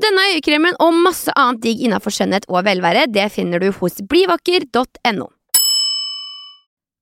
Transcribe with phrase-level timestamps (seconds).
[0.00, 5.26] Denne øyekremen og masse annet digg innafor skjønnhet og velvære det finner du hos blivakker.no.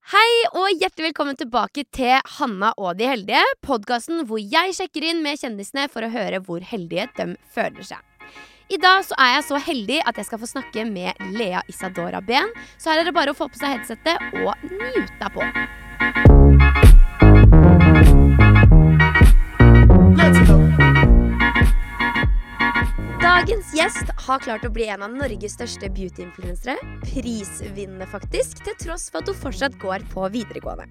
[0.09, 5.23] Hei og hjertelig velkommen tilbake til Hanna og de heldige, podkasten hvor jeg sjekker inn
[5.23, 8.03] med kjendisene for å høre hvor heldige de føler seg.
[8.73, 12.25] I dag så er jeg så heldig at jeg skal få snakke med Lea Isadora
[12.25, 15.47] Ben, så her er det bare å få på seg headsetet og njute på.
[23.39, 26.75] Dagens gjest har klart å bli en av Norges største beauty-influensere.
[27.05, 30.89] Prisvinnende, faktisk, til tross for at hun fortsatt går på videregående.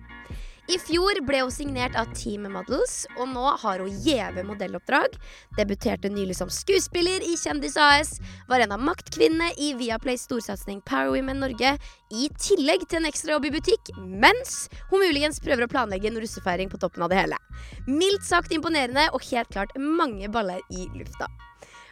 [0.72, 5.18] I fjor ble hun signert av Team Models, og nå har hun gjeve modelloppdrag.
[5.60, 8.14] Debuterte nylig som skuespiller i Kjendis AS,
[8.48, 11.74] var en av maktkvinnene i Viaplays storsatsing Power Women Norge,
[12.16, 16.72] i tillegg til en ekstrajobb i butikk, mens hun muligens prøver å planlegge en russefeiring
[16.72, 17.44] på toppen av det hele.
[17.92, 21.28] Mildt sagt imponerende, og helt klart mange baller i lufta.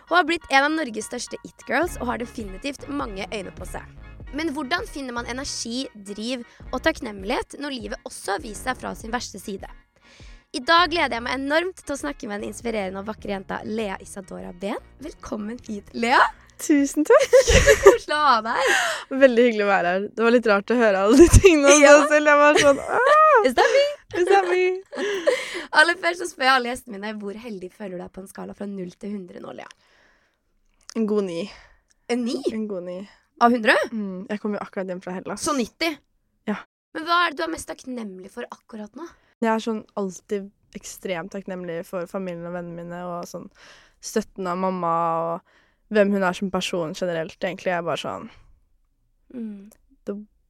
[0.10, 3.86] Hun har blitt en av Norges største it-girls og har definitivt mange øyne på seg.
[4.36, 8.92] Men hvordan finner man energi, driv og takknemlighet når livet også har vist seg fra
[8.98, 9.70] sin verste side?
[10.56, 13.58] I dag gleder jeg meg enormt til å snakke med den inspirerende og vakre jenta
[13.68, 14.78] Lea Isadora Ben.
[15.04, 16.22] Velkommen hit, Lea.
[16.62, 17.26] Tusen takk.
[17.84, 18.78] Koselig å ha deg her.
[19.26, 20.06] Veldig hyggelig å være her.
[20.16, 21.96] Det var litt rart å høre alle de tingene om Ja.
[22.12, 22.30] selv.
[22.32, 22.80] Jeg var sånn
[23.50, 23.84] Is that me?
[24.22, 24.62] is that me?
[25.82, 28.32] Aller først så spør jeg alle gjestene mine hvor heldig føler du deg på en
[28.32, 29.68] skala fra 0 til 100 nå, Lea.
[30.96, 31.42] En god ni.
[32.08, 32.38] En ni?
[32.54, 32.98] En god ni.
[33.44, 33.74] av 100?
[33.92, 35.44] Mm, jeg kom jo akkurat hjem fra Hellas.
[35.44, 35.98] Så 90?
[36.48, 36.56] Ja.
[36.96, 39.08] Men hva er det du er mest takknemlig for akkurat nå?
[39.44, 43.50] Jeg er sånn alltid ekstremt takknemlig for familien og vennene mine og sånn
[44.04, 44.94] støtten av mamma
[45.26, 45.58] og
[45.96, 47.36] hvem hun er som person generelt.
[47.42, 48.30] Egentlig jeg er bare sånn
[49.36, 49.72] Mm.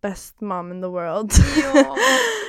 [0.01, 1.31] best mom in the world.
[1.57, 1.95] Ja.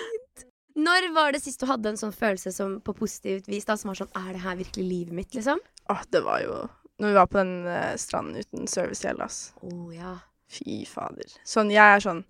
[0.77, 3.89] Når var det sist du hadde en sånn følelse som på positivt vis da, som
[3.89, 5.63] var sånn Er det her virkelig livet mitt, liksom?
[5.89, 6.59] Åh, det var jo
[6.99, 9.41] Når vi var på den uh, stranden uten service i Hellas.
[9.61, 10.15] Å ja.
[10.51, 11.33] Fy fader.
[11.45, 12.21] Sånn, jeg er sånn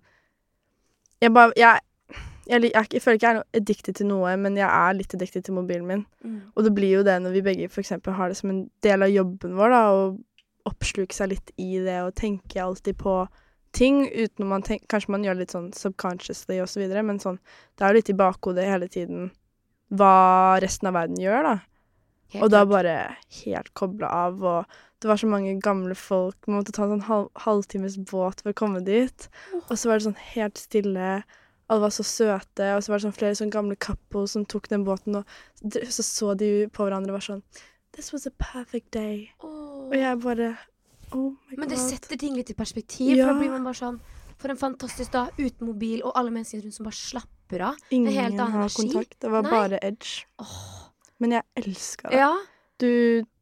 [1.21, 1.83] Jeg bare Jeg,
[2.49, 5.45] jeg, jeg, jeg føler ikke jeg er addicted til noe, men jeg er litt addicted
[5.45, 6.05] til mobilen min.
[6.25, 6.39] Mm.
[6.55, 9.05] Og det blir jo det når vi begge for eksempel har det som en del
[9.05, 13.19] av jobben vår, da, å oppsluke seg litt i det og tenke alltid på
[13.75, 17.03] ting uten om man tenker Kanskje man gjør det litt sånn subconsciously og så videre,
[17.05, 17.37] men sånn
[17.75, 19.29] Det er jo litt i bakhodet hele tiden
[19.87, 21.51] hva resten av verden gjør, da.
[22.33, 22.93] Helt Og da bare
[23.43, 26.35] helt kobla av, og det var så mange gamle folk.
[26.47, 29.27] Man måtte ta en sånn halv, halvtimes båt for å komme dit.
[29.67, 31.11] Og så var det sånn helt stille.
[31.67, 34.69] Alle var så søte, og så var det sånn flere sånn gamle couple som tok
[34.71, 37.43] den båten, og så så de på hverandre og var sånn
[37.97, 39.31] This was a perfect day.
[39.39, 39.87] Oh.
[39.87, 40.51] Og jeg bare
[41.15, 41.59] Oh my god.
[41.61, 43.15] Men det setter ting litt i perspektiv.
[43.15, 44.01] For da blir man bare sånn
[44.37, 47.79] For en fantastisk dag uten mobil, og alle mennesker rundt som bare slapper av.
[47.95, 49.15] Ingen har kontakt.
[49.23, 49.53] Det var Nei.
[49.55, 50.27] bare edge.
[50.43, 50.86] Åh.
[51.19, 52.17] Men jeg elska det.
[52.21, 52.33] Ja.
[52.77, 52.89] Du,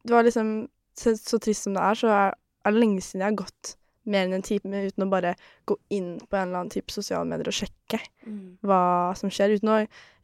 [0.04, 3.20] det var liksom så, så trist som det er, så er, er det lenge siden
[3.20, 3.74] jeg har gått
[4.06, 5.32] mer enn en time uten å bare
[5.66, 8.56] gå inn på en eller annen type sosiale medier og sjekke Mm.
[8.66, 9.74] hva som skjer, uten å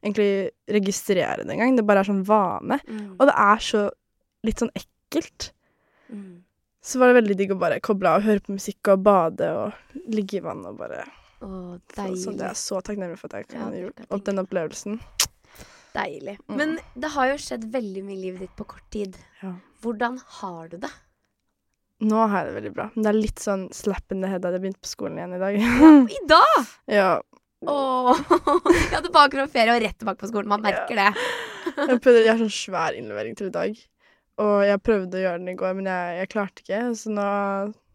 [0.03, 1.77] egentlig registrere det engang.
[1.79, 2.81] Det bare er sånn vane.
[2.89, 3.13] Mm.
[3.21, 3.83] Og det er så
[4.43, 5.53] litt sånn ekkelt.
[6.11, 6.41] Mm.
[6.83, 9.47] Så var det veldig digg å bare koble av og høre på musikk og bade
[9.55, 11.05] og ligge i vann og bare
[11.43, 14.03] Åh, Så, så det er så takknemlig for at jeg Ja, kan ha det gjort.
[14.15, 14.99] opp den opplevelsen.
[15.93, 16.39] Deilig.
[16.49, 16.57] Mm.
[16.61, 19.17] Men det har jo skjedd veldig mye i livet ditt på kort tid.
[19.43, 19.53] Ja.
[19.85, 20.91] Hvordan har du det?
[22.03, 22.87] Nå har jeg det veldig bra.
[22.95, 25.37] Men det er litt sånn slap in the head at jeg begynte på skolen igjen
[25.37, 25.61] i dag.
[26.19, 26.73] I dag!
[26.91, 27.13] ja.
[27.63, 28.09] Åh,
[28.91, 30.49] ja, tilbake fra ferie og rett tilbake på skolen.
[30.51, 31.11] Man merker det.
[31.77, 33.77] Jeg, prøvde, jeg har sånn svær innlevering til i dag.
[34.43, 36.81] Og jeg prøvde å gjøre den i går, men jeg, jeg klarte ikke.
[36.99, 37.27] Så nå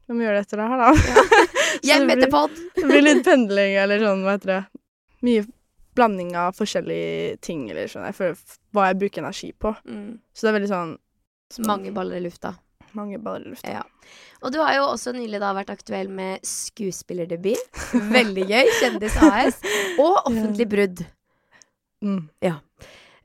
[0.07, 0.93] jeg må gjøre det etter det her, da.
[0.95, 2.55] Så Hjem etter blir- pod.
[2.77, 4.59] Det blir litt pendling eller sånn, hva heter det.
[5.27, 5.43] Mye
[5.97, 8.05] blanding av forskjellige ting eller sånn.
[8.09, 8.39] Jeg føler
[8.77, 9.73] hva jeg bruker energi på.
[9.89, 10.15] Mm.
[10.31, 10.95] Så det er veldig sånn
[11.67, 12.53] Mange baller i lufta.
[12.97, 13.71] mange baller i lufta.
[13.71, 13.83] Ja.
[14.43, 17.81] Og du har jo også nylig da vært aktuell med skuespillerdebut.
[18.17, 18.71] Veldig gøy.
[18.81, 19.57] Kjendis AS.
[19.97, 21.03] Og offentlig brudd.
[22.05, 22.27] Mm.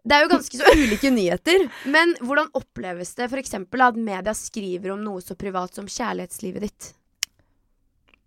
[0.02, 1.66] Det er jo ganske så ulike nyheter.
[1.92, 3.54] Men hvordan oppleves det f.eks.
[3.60, 6.88] at media skriver om noe så privat som kjærlighetslivet ditt?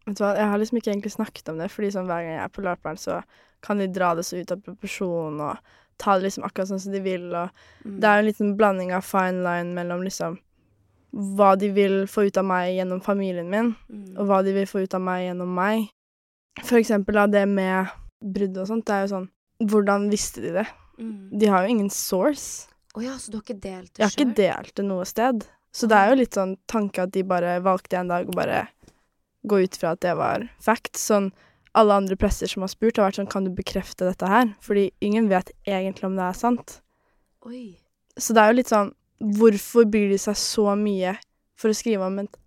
[0.05, 2.35] Vet du hva, Jeg har liksom ikke egentlig snakket om det, fordi sånn hver gang
[2.35, 3.23] jeg er på løperen, så
[3.65, 5.57] kan de dra det så ut av proporsjon og
[5.97, 7.33] ta det liksom akkurat sånn som de vil.
[7.33, 7.49] Og
[7.85, 7.99] Mm.
[7.99, 10.37] det er jo en liten blanding av fine line mellom liksom
[11.15, 14.17] hva de vil få ut av meg gjennom familien min, Mm.
[14.19, 15.89] og hva de vil få ut av meg gjennom meg.
[16.63, 17.87] For eksempel da, det med
[18.21, 19.29] brudd og sånt, det er jo sånn
[19.63, 20.67] Hvordan visste de det?
[20.99, 21.39] Mm.
[21.39, 22.67] De har jo ingen source.
[22.93, 25.45] Å ja, så du har ikke delt det Jeg har ikke delt det noe sted.
[25.73, 28.67] Så det er jo litt sånn tanke at de bare valgte en dag og bare
[29.47, 30.97] gå ut fra at det var fact.
[30.99, 31.31] Sånn
[31.75, 34.53] alle andre presser som har spurt, har vært sånn Kan du bekrefte dette her?
[34.63, 36.79] Fordi ingen vet egentlig om det er sant.
[37.45, 37.75] Oi.
[38.17, 38.93] Så det er jo litt sånn
[39.35, 41.15] Hvorfor bryr de seg så mye
[41.59, 42.39] for å skrive om et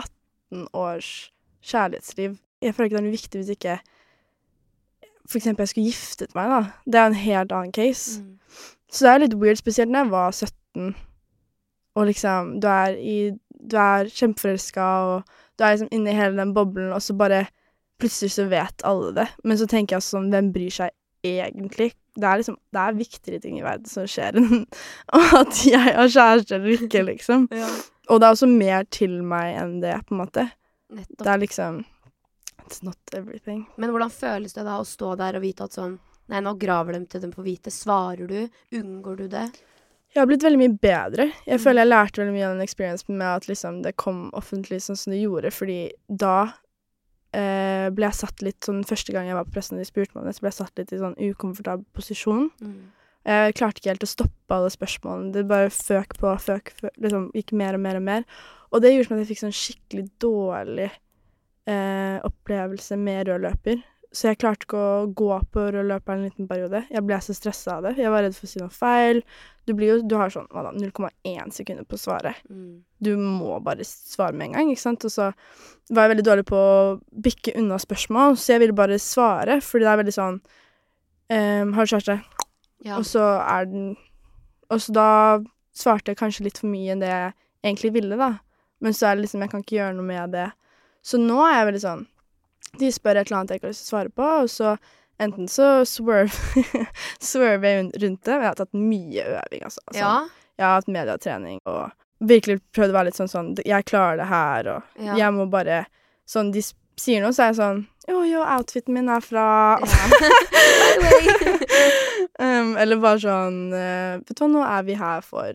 [0.00, 1.10] 18 års
[1.64, 2.38] kjærlighetsliv?
[2.64, 3.78] Jeg føler ikke det er noe viktig hvis ikke
[5.28, 6.60] For eksempel jeg skulle giftet meg, da.
[6.84, 8.20] Det er en helt annen case.
[8.20, 8.38] Mm.
[8.92, 10.94] Så det er litt weird, spesielt når jeg var 17,
[11.96, 13.16] og liksom Du er i
[13.50, 17.46] Du er kjempeforelska, og du er liksom inne i hele den boblen, og så bare
[18.02, 19.28] Plutselig så vet alle det.
[19.46, 20.90] Men så tenker jeg sånn Hvem bryr seg
[21.24, 21.92] egentlig?
[22.18, 24.64] Det er liksom Det er viktigere ting i verden som skjer enn
[25.40, 27.48] at jeg har kjæreste eller ikke, liksom.
[27.62, 27.70] Ja.
[28.12, 30.42] Og det er også mer til meg enn det, på en måte.
[30.92, 31.22] Nettopp.
[31.22, 31.78] Det er liksom
[32.64, 33.64] It's not everything.
[33.80, 35.96] Men hvordan føles det da å stå der og vite at sånn
[36.32, 37.70] Nei, nå graver de til dem får vite.
[37.72, 38.46] Svarer du?
[38.72, 39.42] Unngår du det?
[40.14, 41.24] Jeg har blitt veldig mye bedre.
[41.46, 41.62] Jeg Mm.
[41.64, 44.96] føler jeg lærte veldig mye av den experiencen med at liksom det kom offentlig sånn
[44.96, 46.52] som det gjorde, fordi da
[47.34, 50.14] eh, ble jeg satt litt sånn Første gang jeg var på pressen og de spurte
[50.14, 52.50] meg om det, så ble jeg satt litt i sånn ukomfortabel posisjon.
[52.62, 52.76] Mm.
[53.26, 55.32] Jeg klarte ikke helt å stoppe alle spørsmålene.
[55.32, 58.24] Det bare føk på, føk, føk liksom gikk mer og mer og mer.
[58.70, 60.90] Og det gjorde som at jeg fikk sånn skikkelig dårlig
[61.66, 63.82] eh, opplevelse med rød løper.
[64.14, 66.84] Så jeg klarte ikke å gå på rød løper en liten periode.
[66.92, 67.96] Jeg ble så stressa av det.
[67.98, 69.20] Jeg var redd for å si noe feil.
[69.66, 72.34] Du blir jo, du har sånn hva da, 0,1 sekunder på å svare.
[72.46, 72.84] Mm.
[73.02, 75.06] Du må bare svare med en gang, ikke sant.
[75.08, 75.32] Og så
[75.90, 76.94] var jeg veldig dårlig på å
[77.26, 80.40] bikke unna spørsmål, så jeg ville bare svare, fordi det er veldig sånn
[81.34, 82.18] ehm, Har du kjæreste?
[82.86, 83.00] Ja.
[83.00, 83.94] Og så er den
[84.70, 85.10] Og så da
[85.74, 87.34] svarte jeg kanskje litt for mye enn det jeg
[87.64, 88.36] egentlig ville, da.
[88.84, 90.50] Men så er det liksom Jeg kan ikke gjøre noe med det.
[91.04, 92.10] Så nå er jeg veldig sånn
[92.78, 94.76] De spør et eller annet jeg ikke har lyst til å svare på, og så
[95.22, 96.64] enten så swerve
[97.22, 98.32] swerver jeg rundt det.
[98.34, 99.84] Men jeg har tatt mye øving, altså.
[99.90, 100.14] Sånn, ja.
[100.58, 101.92] Jeg har hatt mediatrening og
[102.24, 105.16] virkelig prøvd å være litt sånn sånn Jeg klarer det her, og Ja.
[105.18, 105.84] jeg må bare
[106.30, 106.62] Sånn de
[106.96, 109.46] sier noe, så er jeg sånn Jo, jo, outfiten min er fra
[109.82, 110.04] ja.
[112.38, 115.52] Um, Eller bare sånn eh, Vet du hva, nå er vi her for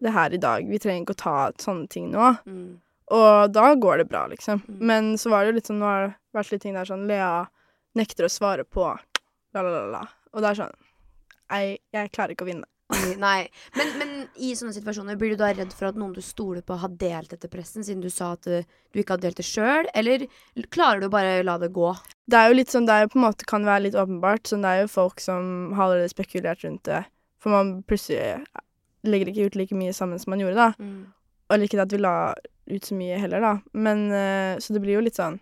[0.00, 0.64] det her i dag.
[0.64, 2.30] Vi trenger ikke å ta sånne ting nå.
[2.48, 2.78] Mm.
[3.10, 4.62] Og da går det bra, liksom.
[4.68, 4.80] Mm.
[4.86, 7.08] Men så var det jo litt sånn Nå har det vært litt ting der sånn
[7.10, 7.32] Lea
[7.98, 10.04] nekter å svare på la, la, la, la.
[10.30, 10.76] Og det er sånn
[11.50, 12.68] Nei, jeg klarer ikke å vinne.
[13.18, 13.48] Nei.
[13.74, 16.76] Men, men i sånne situasjoner, blir du da redd for at noen du stoler på,
[16.78, 18.62] har delt dette pressen, siden du sa at uh,
[18.94, 19.88] du ikke har delt det sjøl?
[19.98, 20.26] Eller
[20.74, 21.90] klarer du bare å la det gå?
[22.30, 24.46] Det er jo litt sånn, det er jo på en måte kan være litt åpenbart.
[24.50, 27.04] Sånn, det er jo folk som har allerede spekulert rundt det.
[27.42, 28.44] For man plutselig
[29.06, 30.70] legger ikke ut like mye sammen som man gjorde, da.
[30.78, 31.00] Mm.
[31.50, 32.14] Eller ikke at vi la
[32.70, 33.52] ut så mye heller, da.
[33.72, 35.40] Men uh, Så det blir jo litt sånn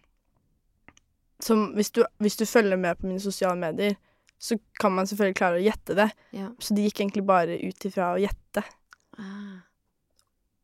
[1.44, 3.94] Som hvis du, hvis du følger med på mine sosiale medier,
[4.38, 6.08] så kan man selvfølgelig klare å gjette det.
[6.34, 6.48] Ja.
[6.62, 8.62] Så det gikk egentlig bare ut ifra å gjette,
[9.18, 9.58] Ah,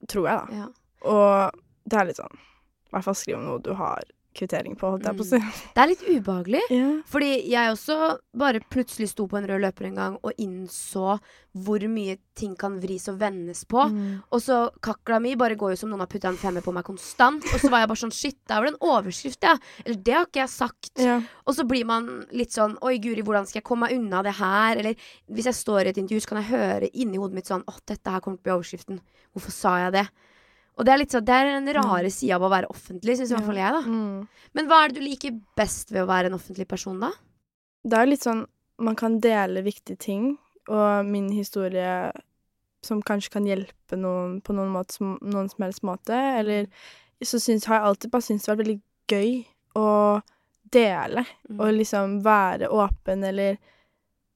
[0.08, 0.58] tror jeg, da.
[0.62, 0.66] ja.
[1.10, 1.60] Og
[1.90, 5.06] det er litt sånn I hvert fall skriv om noe du har kvittering på, holdt
[5.08, 5.38] jeg på å si.
[5.74, 6.62] Det er litt ubehagelig.
[6.72, 6.92] Yeah.
[7.10, 7.96] Fordi jeg også
[8.38, 11.16] bare plutselig sto på en rød løper en gang og innså
[11.64, 13.84] hvor mye ting kan vris og vendes på.
[13.92, 14.24] Mm.
[14.34, 16.86] Og så kakla mi bare går jo som noen har putta en femmer på meg
[16.86, 17.46] konstant.
[17.52, 19.54] Og så var jeg bare sånn shit, det var vel en overskrift, ja.
[19.84, 20.92] Eller det har ikke jeg sagt.
[20.98, 21.24] Yeah.
[21.46, 24.34] Og så blir man litt sånn Oi, guri, hvordan skal jeg komme meg unna det
[24.40, 24.80] her?
[24.82, 27.64] Eller hvis jeg står i et intervju, så kan jeg høre inni hodet mitt sånn
[27.70, 29.02] Å, dette her kommer til å bli overskriften.
[29.34, 30.08] Hvorfor sa jeg det?
[30.74, 33.30] Og det er litt sånn Det er den rare sida av å være offentlig, syns
[33.30, 33.82] i hvert fall jeg, da.
[33.86, 34.48] Mm.
[34.58, 37.12] Men hva er det du liker best ved å være en offentlig person, da?
[37.84, 38.44] Det er jo litt sånn
[38.82, 40.32] Man kan dele viktige ting,
[40.66, 42.10] og min historie
[42.84, 46.16] som kanskje kan hjelpe noen på noen, måte, som, noen som helst måte.
[46.40, 46.66] Eller
[47.22, 48.80] så syns, har jeg alltid bare syntes det har vært veldig
[49.14, 49.30] gøy
[49.78, 49.86] å
[50.74, 51.24] dele.
[51.48, 51.60] Mm.
[51.60, 53.60] Og liksom være åpen eller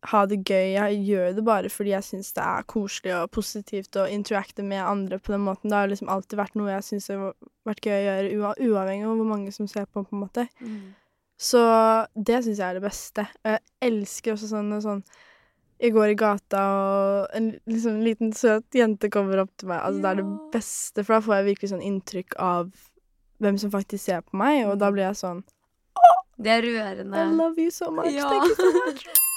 [0.07, 0.75] ha det gøy.
[0.77, 4.85] Jeg gjør det bare fordi jeg syns det er koselig og positivt å interacte med
[4.85, 5.73] andre på den måten.
[5.73, 7.33] Det har liksom alltid vært noe jeg syns har
[7.67, 10.47] vært gøy å gjøre, uavhengig av hvor mange som ser på, på en måte.
[10.63, 10.95] Mm.
[11.39, 11.63] Så
[12.15, 13.27] det syns jeg er det beste.
[13.43, 15.03] Og jeg elsker også sånn, sånn
[15.79, 19.79] Jeg går i gata, og en liksom, liten søt jente kommer opp til meg.
[19.79, 22.73] Altså, Det er det beste, for da får jeg virkelig sånn inntrykk av
[23.39, 25.45] hvem som faktisk ser på meg, og da blir jeg sånn
[26.39, 27.23] Det er rørende.
[27.23, 28.11] I love you so much.
[28.11, 28.27] Ja.
[28.27, 29.07] Thank you so much.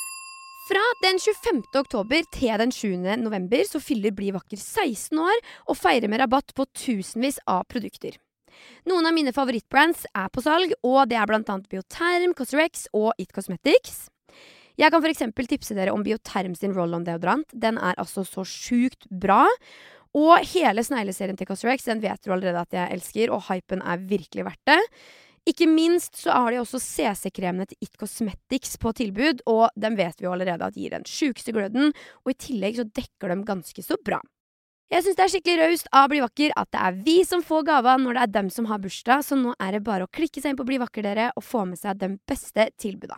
[0.61, 1.63] Fra den 25.
[1.79, 2.91] oktober til den 7.
[3.17, 8.19] november så fyller Bli vakker 16 år og feirer med rabatt på tusenvis av produkter.
[8.85, 13.33] Noen av mine favorittbrands er på salg, og det er annet Bioterm, Cosrex og It
[13.33, 14.05] Cosmetics.
[14.77, 15.25] Jeg kan f.eks.
[15.49, 17.49] tipse dere om Bioterm sin roll-on-deodorant.
[17.57, 19.47] Den er altså så sjukt bra.
[20.13, 24.05] Og hele snegleserien til Cosrex den vet du allerede at jeg elsker, og hypen er
[24.13, 24.81] virkelig verdt det.
[25.49, 30.19] Ikke minst så har de også CC-kremene til It Cosmetics på tilbud, og dem vet
[30.21, 33.85] vi jo allerede at gir den sjukeste gløden, og i tillegg så dekker dem ganske
[33.85, 34.21] så bra.
[34.91, 37.63] Jeg syns det er skikkelig raust av Bli vakker at det er vi som får
[37.69, 40.43] gava når det er dem som har bursdag, så nå er det bare å klikke
[40.43, 43.17] seg inn på Bli vakker, dere, og få med seg de beste tilbuda.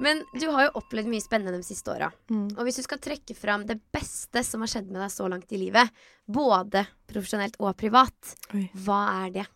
[0.00, 2.08] Men du har jo opplevd mye spennende de siste åra.
[2.32, 2.48] Mm.
[2.56, 5.52] Og hvis du skal trekke fram det beste som har skjedd med deg så langt
[5.52, 5.92] i livet,
[6.24, 8.66] både profesjonelt og privat, Oi.
[8.82, 9.46] hva er det?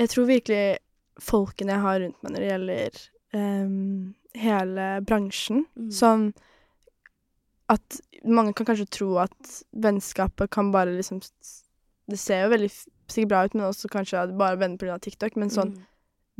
[0.00, 0.78] Jeg tror virkelig
[1.20, 3.00] folkene jeg har rundt meg når det gjelder
[3.36, 5.90] um, hele bransjen Mm.
[5.92, 6.30] Sånn
[7.70, 11.20] at mange kan kanskje tro at vennskapet kan bare liksom
[12.10, 12.70] Det ser jo veldig
[13.10, 14.96] sikkert bra ut, men også kanskje at bare er venner pga.
[14.98, 15.36] TikTok.
[15.38, 15.84] Men sånn Mm.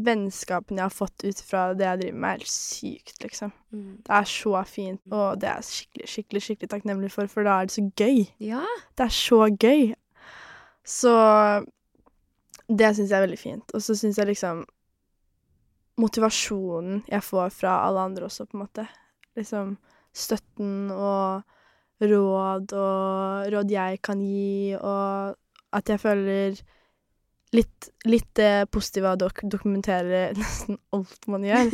[0.00, 3.52] vennskapene jeg har fått ut fra det jeg driver med, er helt sykt, liksom.
[3.72, 3.96] Mm.
[4.02, 7.60] Det er så fint, og det er jeg skikkelig, skikkelig, skikkelig takknemlig for, for da
[7.60, 8.26] er det så gøy.
[8.40, 8.64] Ja.
[8.96, 9.94] Det er så gøy.
[10.84, 11.14] Så
[12.70, 13.72] det syns jeg er veldig fint.
[13.74, 14.64] Og så syns jeg liksom
[16.00, 18.86] Motivasjonen jeg får fra alle andre også, på en måte.
[19.36, 19.74] Liksom
[20.16, 21.42] støtten og
[22.00, 25.34] råd og råd jeg kan gi, og
[25.76, 26.56] at jeg føler
[27.52, 31.68] litt, litt det positive av å dok dokumentere nesten alt man gjør,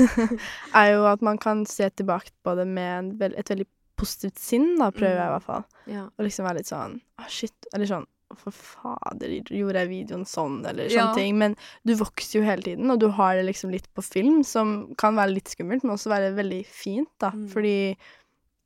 [0.80, 3.68] er jo at man kan se tilbake på det med et veldig
[4.00, 5.68] positivt sinn, da, prøver jeg i hvert fall.
[5.90, 6.06] ja.
[6.16, 7.68] Og liksom være litt sånn Å, shit.
[7.74, 8.08] Eller sånn
[8.38, 10.60] For fader, gjorde jeg videoen sånn?
[10.66, 11.06] Eller Ja.
[11.08, 11.38] sånne ting.
[11.38, 14.94] Men du vokser jo hele tiden, og du har det liksom litt på film, som
[14.94, 17.30] kan være litt skummelt, men også være veldig fint, da.
[17.30, 17.48] Mm.
[17.50, 17.96] Fordi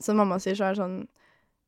[0.00, 1.09] som mamma sier, så er det sånn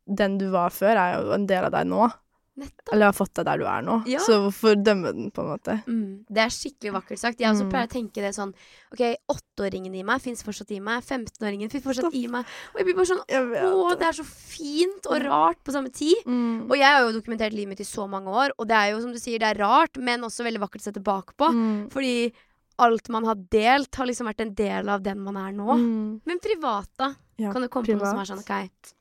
[0.08, 2.12] Den du var før, er jo en del av deg nå.
[2.56, 2.88] Nettopp.
[2.94, 3.94] Eller har fått deg der du er nå.
[4.08, 4.18] Ja.
[4.24, 5.74] Så hvorfor dømme den, på en måte?
[5.84, 6.24] Mm.
[6.32, 7.40] Det er skikkelig vakkert sagt.
[7.42, 7.70] Jeg også Mm.
[7.74, 8.54] pleier å tenke det sånn
[8.94, 11.02] OK, åtteåringen i meg fins fortsatt i meg.
[11.04, 12.46] 15-åringen fins fortsatt i meg.
[12.72, 16.16] Og jeg blir bare sånn Å, det er så fint og rart på samme tid.
[16.24, 16.70] Mm.
[16.70, 19.00] Og jeg har jo dokumentert livet mitt i så mange år, og det er jo
[19.04, 21.52] som du sier, det er rart, men også veldig vakkert å se tilbake på.
[21.52, 21.90] Mm.
[21.92, 22.32] Fordi
[22.78, 25.76] alt man har delt, har liksom vært en del av den man er nå.
[25.76, 26.20] Mm.
[26.24, 27.14] Men privat, da?
[27.36, 28.96] Ja, kan du komme på noe som er sånn OK,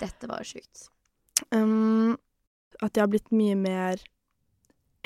[0.00, 0.88] dette var sjukt.
[1.52, 2.16] Um,
[2.80, 4.02] at jeg har blitt mye mer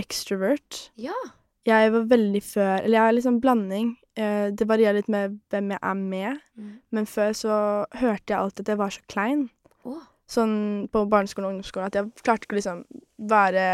[0.00, 0.88] extrovert.
[1.00, 1.16] Ja.
[1.64, 3.94] Jeg var veldig før Eller jeg er sånn blanding.
[4.20, 6.42] Eh, det varierer litt med hvem jeg er med.
[6.60, 6.72] Mm.
[6.94, 7.54] Men før så
[7.98, 9.46] hørte jeg alltid at jeg var så klein.
[9.84, 10.02] Oh.
[10.30, 10.56] Sånn
[10.92, 11.88] på barneskolen og ungdomsskolen.
[11.88, 12.84] At jeg klarte ikke å liksom
[13.30, 13.64] være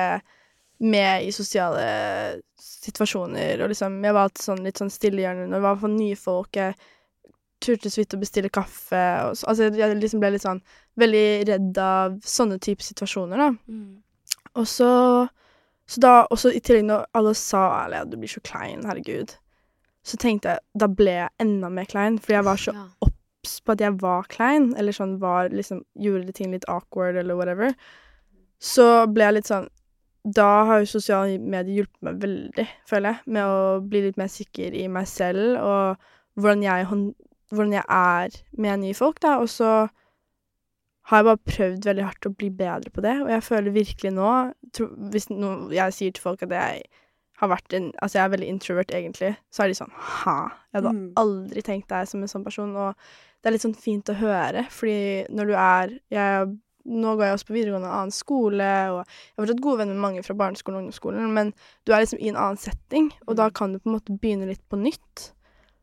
[0.81, 1.83] med i sosiale
[2.61, 3.61] situasjoner.
[3.61, 5.93] Og liksom Jeg var alltid sånn litt sånn stille i hjørnet når det var for
[5.93, 6.57] nye folk.
[6.57, 6.77] Jeg
[7.61, 9.03] turte så vidt å bestille kaffe.
[9.29, 10.63] Og så, altså jeg liksom ble litt sånn
[11.01, 13.51] veldig redd av sånne type situasjoner, da.
[13.69, 14.01] Mm.
[14.57, 14.91] Og så
[15.91, 19.33] Så da, også i tillegg når alle sa Alia, du blir så klein, herregud,
[20.07, 22.85] så tenkte jeg Da ble jeg enda mer klein, fordi jeg var så Ja.
[23.03, 27.35] obs på at jeg var klein, eller sånn var liksom Gjorde ting litt awkward, eller
[27.35, 27.75] whatever.
[28.61, 29.69] Så ble jeg litt sånn
[30.25, 34.29] Da har jo sosiale medier hjulpet meg veldig, føler jeg, med å bli litt mer
[34.29, 35.97] sikker i meg selv, og
[36.37, 36.87] hvordan jeg,
[37.51, 39.37] hvordan jeg er med nye folk, da.
[39.43, 39.89] Og så
[41.11, 44.13] har jeg bare prøvd veldig hardt å bli bedre på det, og jeg føler virkelig
[44.15, 44.33] nå
[44.77, 46.83] tro, Hvis no, jeg sier til folk at jeg
[47.41, 50.37] har vært en Altså, jeg er veldig introvert, egentlig, så er de sånn Hæ?
[50.71, 51.13] Jeg hadde Mm.
[51.17, 52.95] aldri tenkt deg som en sånn person, og
[53.43, 57.35] det er litt sånn fint å høre, fordi når du er jeg, Nå går jeg
[57.37, 60.35] også på videregående en annen skole, og jeg har fortsatt gode venner med mange fra
[60.35, 61.51] barneskolen og ungdomsskolen, men
[61.85, 63.53] du er liksom i en annen setting, og da Mm.
[63.55, 65.33] kan du på en måte begynne litt på nytt.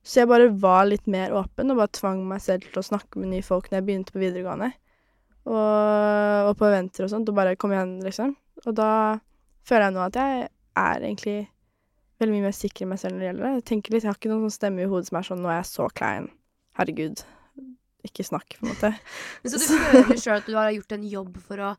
[0.07, 3.19] Så jeg bare var litt mer åpen, og bare tvang meg selv til å snakke
[3.19, 4.71] med nye folk når jeg begynte på videregående.
[5.47, 8.33] Og, og på eventer og sånt, og bare kom igjen, liksom.
[8.65, 8.91] Og da
[9.67, 10.47] føler jeg nå at jeg
[10.79, 11.37] er egentlig
[12.21, 13.53] veldig mye mer sikker i meg selv når det gjelder det.
[13.57, 15.51] Jeg tenker litt, jeg har ikke noen sånn stemme i hodet som er sånn 'Nå
[15.51, 16.29] er jeg så klein'.
[16.79, 17.23] Herregud.
[18.07, 18.91] Ikke snakk, på en måte.
[19.43, 21.71] Men så du føler sjøl at du har gjort en jobb for å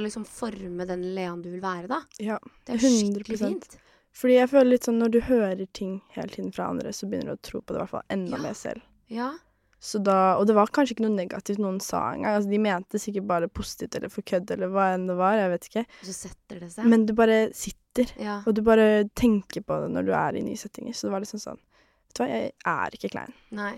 [0.00, 2.00] liksom forme den Lean du vil være, da?
[2.18, 3.44] Ja, Det er skikkelig 100%.
[3.44, 3.76] fint.
[4.16, 7.34] Fordi jeg føler litt sånn når du hører ting hele tiden fra andre, så begynner
[7.34, 8.42] du å tro på det i hvert fall enda Ja.
[8.46, 8.80] mer selv.
[9.12, 9.32] Ja.
[9.78, 12.32] Så da, og det var kanskje ikke noe negativt noen sa engang.
[12.38, 15.36] Altså, de mente sikkert bare positivt eller for kødd eller hva enn det var.
[15.36, 15.84] Jeg vet ikke.
[16.00, 16.86] Og så setter det seg.
[16.88, 18.08] Men du bare sitter.
[18.18, 18.38] ja.
[18.46, 20.96] Og du bare tenker på det når du er i nye settinger.
[20.96, 23.32] Så det var liksom sånn Vet du hva, jeg er ikke klein.
[23.52, 23.74] Nei.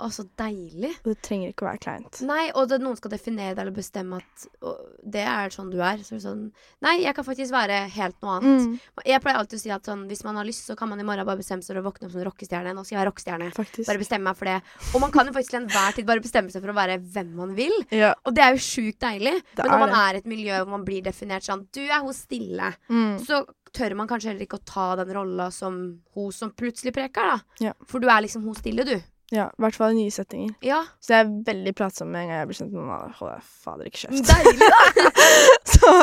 [0.00, 0.90] Å, så deilig.
[1.04, 2.20] Og det trenger ikke å være kleint.
[2.24, 5.76] Nei, og det, noen skal definere deg eller bestemme at og, det er sånn du
[5.84, 6.00] er.
[6.06, 6.46] Så er sånn
[6.86, 8.64] Nei, jeg kan faktisk være helt noe annet.
[8.70, 11.02] Mm, Jeg pleier alltid å si at sånn, hvis man har lyst, så kan man
[11.02, 12.72] i morgen bare bestemme seg for å våkne opp som rockestjerne.
[12.76, 13.50] Nå skal jeg være rockestjerne.
[13.90, 14.58] Bare bestemme meg for det.
[14.94, 17.30] Og man kan jo faktisk til enhver tid bare bestemme seg for å være hvem
[17.36, 17.76] man vil.
[17.92, 18.14] Ja.
[18.24, 19.36] Og det er jo sjukt deilig.
[19.54, 20.00] Det Men når man det.
[20.02, 22.72] er i et miljø hvor man blir definert sånn Du er hun stille.
[22.88, 23.18] Mm.
[23.24, 23.44] Så
[23.76, 25.76] tør man kanskje heller ikke å ta den rolla som
[26.16, 27.66] hun som plutselig preker, da.
[27.68, 27.72] Ja.
[27.86, 28.96] For du er liksom hun stille, du.
[29.30, 30.52] Ja, i hvert fall i nye settinger.
[30.66, 30.80] Ja.
[31.02, 33.16] Så jeg er veldig pratsom med en gang jeg blir kjent med noen.
[33.20, 34.30] Hold jeg fader ikke kjeft.
[34.30, 34.82] Deilig, da!
[35.74, 35.94] Så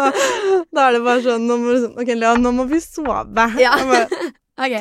[0.74, 3.48] da er det bare sånn nå må, sånn, OK, Lea, nå må vi sove.
[3.62, 3.75] Ja.
[3.84, 4.07] Bare,
[4.57, 4.74] Ok.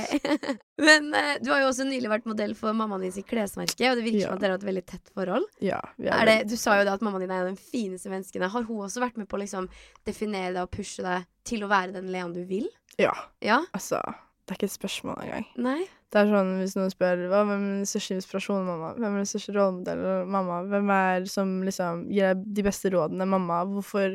[0.86, 3.98] Men uh, du har jo også nylig vært modell for mammaen din sitt klesmerke, og
[3.98, 4.30] det virker Ja.
[4.30, 5.44] som at dere har et veldig tett forhold.
[5.60, 8.08] ja, vi det, du sa jo da at mammaen din er en av de fineste
[8.12, 8.48] menneskene.
[8.52, 9.68] Har hun også vært med på å liksom
[10.08, 12.70] definere deg og pushe deg til å være den Lean du vil?
[12.96, 13.12] Ja.
[13.44, 13.60] Ja?
[13.76, 14.00] Altså,
[14.46, 15.46] det er ikke et spørsmål engang.
[15.60, 15.82] Nei?
[16.12, 18.92] Det er sånn hvis noen spør hva, hvem er den største inspirasjonen, mamma?
[18.94, 20.58] Hvem er den største rollemodellen, mamma?
[20.70, 23.64] Hvem er som liksom gir deg de beste rådene, mamma?
[23.72, 24.14] Hvorfor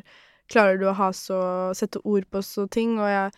[0.51, 1.41] klarer du å ha så
[1.77, 2.95] sette ord på så ting?
[3.00, 3.31] Og jeg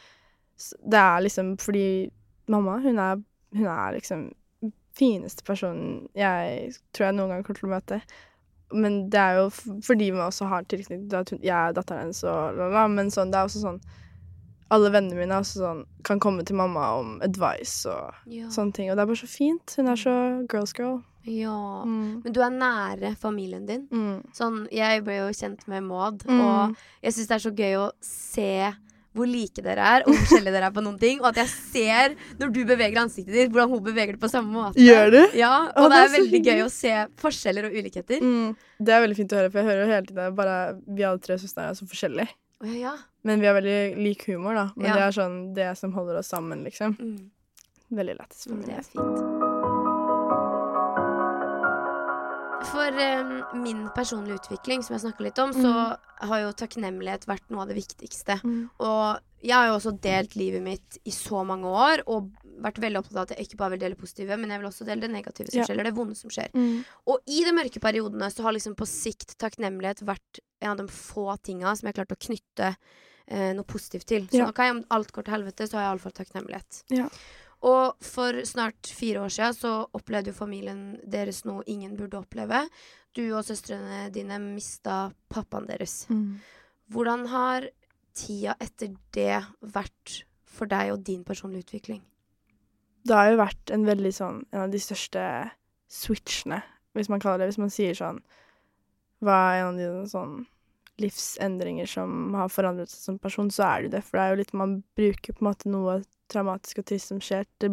[0.86, 2.12] Det er liksom fordi
[2.48, 3.24] mamma, hun er,
[3.58, 4.30] hun er liksom
[4.94, 8.00] fineste personen jeg tror jeg noen gang kommer til å møte.
[8.74, 9.50] Men det er jo
[9.86, 12.86] fordi vi også har tilknytning til at hun, jeg er datteren hennes og la, la.
[12.90, 13.82] Men sånn, det er også sånn
[14.74, 18.48] Alle vennene mine er sånn, kan komme til mamma om advice og Ja.
[18.50, 18.90] sånne ting.
[18.90, 19.76] Og det er bare så fint.
[19.78, 20.14] Hun er så
[20.50, 21.04] girls girl.
[21.26, 21.84] ja.
[21.86, 22.24] Mm.
[22.24, 23.86] Men du er nære familien din.
[23.92, 24.24] Mm.
[24.36, 26.42] Sånn, jeg ble jo kjent med Maud, Mm.
[26.42, 28.74] og jeg syns det er så gøy å se
[29.14, 31.20] hvor like dere er, og forskjellige dere er på noen ting.
[31.22, 34.50] Og at jeg ser, når du beveger ansiktet ditt, hvordan hun beveger det på samme
[34.52, 34.74] måte.
[34.82, 35.38] Gjør du?
[35.38, 38.20] Ja, og det det er er veldig gøy å se forskjeller og ulikheter.
[38.26, 38.56] Mm.
[38.82, 41.20] Det er veldig fint å høre, for jeg hører jo hele tiden bare Vi alle
[41.20, 42.30] tre søstrene er så forskjellige.
[42.64, 42.96] Oh, ja, ja.
[43.24, 44.66] Men vi har veldig lik humor, da.
[44.76, 44.96] Men Ja.
[44.96, 46.98] det er sånn det som holder oss sammen, liksom.
[47.00, 47.30] Mm.
[47.94, 49.20] Veldig lættis Mm, det er fint.
[52.74, 57.50] For um, min personlige utvikling, som jeg snakka litt om, så har jo takknemlighet vært
[57.52, 58.38] noe av det viktigste.
[58.42, 58.70] Mm.
[58.80, 62.32] Og jeg har jo også delt livet mitt i så mange år, og
[62.64, 64.88] vært veldig opptatt av at jeg ikke bare vil dele positive, men jeg vil også
[64.88, 65.66] dele det negative som Ja.
[65.68, 66.50] skjer, eller det vonde som skjer.
[66.56, 66.86] Mm.
[67.08, 70.88] Og i de mørke periodene så har liksom på sikt takknemlighet vært en av de
[70.88, 72.76] få tinga som jeg har klart å knytte
[73.28, 74.28] eh, noe positivt til.
[74.28, 74.52] Så Ja.
[74.52, 76.84] jeg, om alt går til helvete, så har jeg iallfall takknemlighet.
[76.90, 77.08] Ja.
[77.64, 82.68] Og for snart fire år siden så opplevde jo familien deres noe ingen burde oppleve.
[83.16, 86.06] Du og søstrene dine mista pappaen deres.
[86.10, 86.40] Mm.
[86.92, 87.70] Hvordan har
[88.14, 92.02] tida etter det vært for deg og din personlige utvikling?
[93.04, 95.52] Det har jo vært en veldig sånn En av de største
[95.92, 96.62] switchene,
[96.96, 98.22] hvis man kaller det Hvis man sier sånn
[99.24, 100.48] Hva er en av de sånn
[101.02, 104.04] livsendringer som har forandret seg som person, så er det jo det.
[104.06, 106.02] For det er jo litt Man bruker på en måte noe
[106.32, 107.48] traumatisk og trist som skjer.
[107.62, 107.72] Det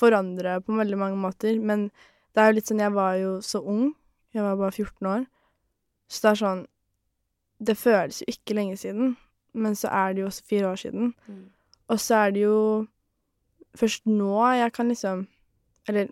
[0.00, 1.58] forandrer på veldig mange måter.
[1.60, 1.88] Men
[2.34, 3.90] det er jo litt sånn Jeg var jo så ung.
[4.32, 5.26] Jeg var bare 14 år.
[6.10, 6.62] Så det er sånn
[7.60, 9.16] Det føles jo ikke lenge siden,
[9.52, 11.10] men så er det jo også fire år siden.
[11.92, 12.86] Og så er det jo
[13.76, 15.26] først nå jeg kan liksom
[15.88, 16.08] Eller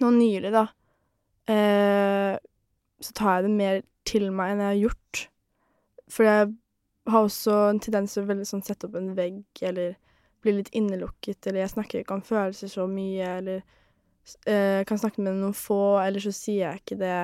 [0.00, 0.68] nå nylig, da.
[1.50, 2.38] Eh,
[3.00, 5.29] så tar jeg det mer til meg enn jeg har gjort.
[6.10, 6.52] For jeg
[7.10, 9.96] har også en tendens til å veldig sånn sette opp en vegg, eller
[10.42, 13.60] bli litt innelukket, eller jeg snakker ikke om følelser så mye, eller
[14.48, 17.18] uh, kan snakke med noen få, eller så sier jeg ikke det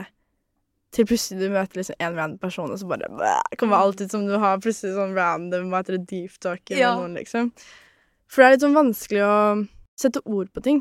[0.96, 4.12] til plutselig du møter liksom en random person, og så bare bæ, kommer alt ut
[4.12, 6.94] som du har plutselig sånn random hva heter det, deep talk med Ja.
[6.96, 7.50] noen, liksom.
[8.30, 9.34] For det er litt sånn vanskelig å
[9.96, 10.80] sette ord på ting.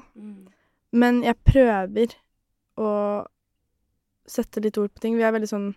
[0.95, 2.15] Men jeg prøver
[2.79, 2.91] å
[4.27, 5.17] sette litt ord på ting.
[5.17, 5.67] Vi er veldig sånn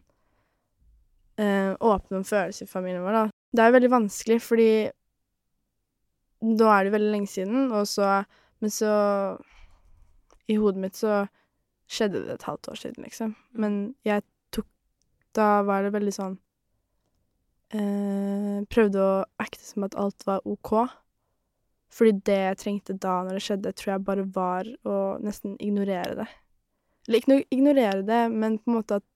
[1.39, 3.25] eh, åpne om følelser i familien vår, da.
[3.55, 4.71] Det er veldig vanskelig, fordi
[6.49, 8.25] nå er det veldig lenge siden, og så
[8.61, 8.93] Men så
[10.51, 11.29] I hodet mitt så
[11.87, 13.37] skjedde det et halvt år siden, liksom.
[13.53, 14.67] Men jeg tok
[15.35, 16.35] Da var det veldig sånn
[17.71, 20.89] eh, Prøvde å acte som at alt var OK.
[21.89, 26.19] Fordi det jeg trengte da når det skjedde, tror jeg bare var å nesten ignorere
[26.19, 26.27] det.
[27.07, 29.07] Eller ikke ignorere det, men på en måte at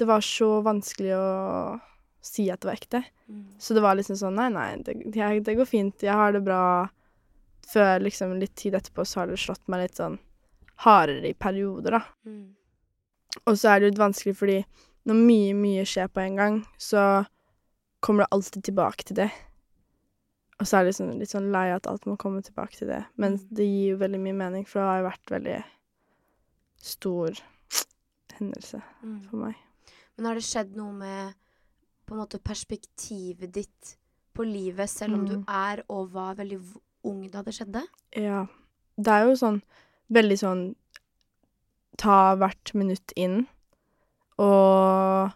[0.00, 1.26] det var så vanskelig å
[2.24, 3.02] si at det var ekte.
[3.62, 6.02] Så det var liksom sånn Nei, nei, det, jeg, det går fint.
[6.02, 6.88] Jeg har det bra.
[7.70, 10.16] Før liksom litt tid etterpå så har det slått meg litt sånn
[10.82, 12.00] hardere i perioder, da.
[12.26, 12.48] Mm.
[13.46, 14.56] Og så er det jo litt vanskelig fordi
[15.06, 17.04] når mye, mye skjer på en gang, så
[18.02, 19.28] kommer det alltid tilbake til det.
[20.58, 23.04] Og så er det liksom litt sånn lei at alt må komme tilbake til det.
[23.16, 23.46] Men Mm.
[23.60, 25.58] det gir jo veldig mye mening, for det har jo vært veldig
[26.90, 27.38] stor
[28.40, 29.20] hendelse Mm.
[29.30, 29.54] for meg.
[30.20, 31.36] Men har det skjedd noe med
[32.04, 33.94] på en måte perspektivet ditt
[34.36, 35.44] på livet, selv om du Mm.
[35.48, 36.60] er og var veldig
[37.08, 37.86] ung da det skjedde?
[38.12, 38.46] Ja.
[39.00, 39.62] Det er jo sånn
[40.12, 40.76] veldig sånn
[41.96, 43.46] ta hvert minutt inn
[44.38, 45.32] og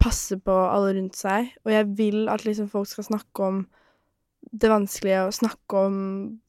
[0.00, 1.52] passe på alle rundt seg.
[1.66, 3.66] Og jeg vil at liksom folk skal snakke om
[4.50, 6.40] det vanskelige, og snakke om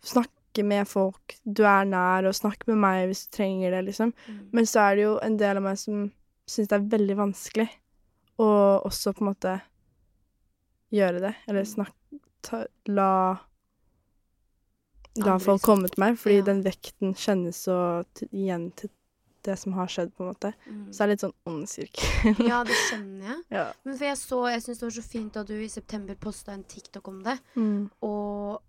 [0.00, 4.12] Snakke med folk du er nær, og snakke med meg hvis du trenger det, liksom.
[4.28, 4.38] Mm.
[4.52, 6.06] Men så er det jo en del av meg som
[6.48, 7.68] syns det er veldig vanskelig
[8.40, 8.48] å
[8.86, 9.60] også på en måte
[10.94, 11.34] gjøre det.
[11.48, 11.72] Eller Mm.
[11.74, 13.38] snakke ta, La
[15.18, 16.44] La Andre folk komme til meg, fordi Ja.
[16.44, 18.90] den vekten kjennes så igjen til
[19.42, 20.52] det som har skjedd, på en måte.
[20.68, 20.92] Mm.
[20.92, 22.46] Så det er litt sånn ond sirkel.
[22.46, 23.42] Ja, det skjønner jeg.
[23.50, 23.72] ja.
[23.84, 26.52] Men for jeg så, jeg syns det var så fint at du i september posta
[26.52, 27.38] en TikTok om det.
[27.56, 27.90] Mm.
[28.02, 28.62] Og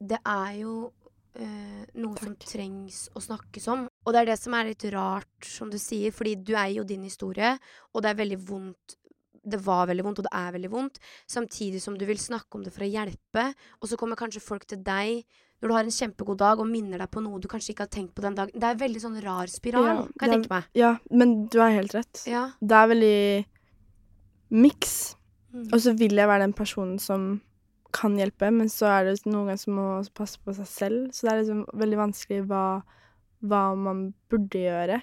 [0.00, 0.92] det er jo
[1.38, 3.86] eh, noe som trengs å snakkes om.
[4.04, 6.84] Og det er det som er litt rart, som du sier, fordi du eier jo
[6.88, 7.54] din historie,
[7.92, 8.98] og det er veldig vondt.
[9.42, 11.00] Det var veldig vondt, og det er veldig vondt.
[11.26, 13.48] Samtidig som du vil snakke om det for å hjelpe.
[13.82, 15.24] Og så kommer kanskje folk til deg
[15.62, 17.90] når du har en kjempegod dag og minner deg på noe du kanskje ikke har
[17.90, 18.54] tenkt på den dagen.
[18.54, 20.64] Det er veldig sånn rar spiral, Ja, kan jeg er, tenke meg.
[20.78, 22.22] ja, men du har helt rett.
[22.30, 22.44] Ja.
[22.62, 23.44] Det er veldig
[24.62, 24.94] miks.
[25.52, 25.68] Mm.
[25.72, 27.40] Og så vil jeg være den personen som
[27.94, 31.08] kan hjelpe, men så er det noen ganger som må passe på seg selv.
[31.14, 32.64] Så det er liksom veldig vanskelig hva,
[33.44, 35.00] hva man burde gjøre.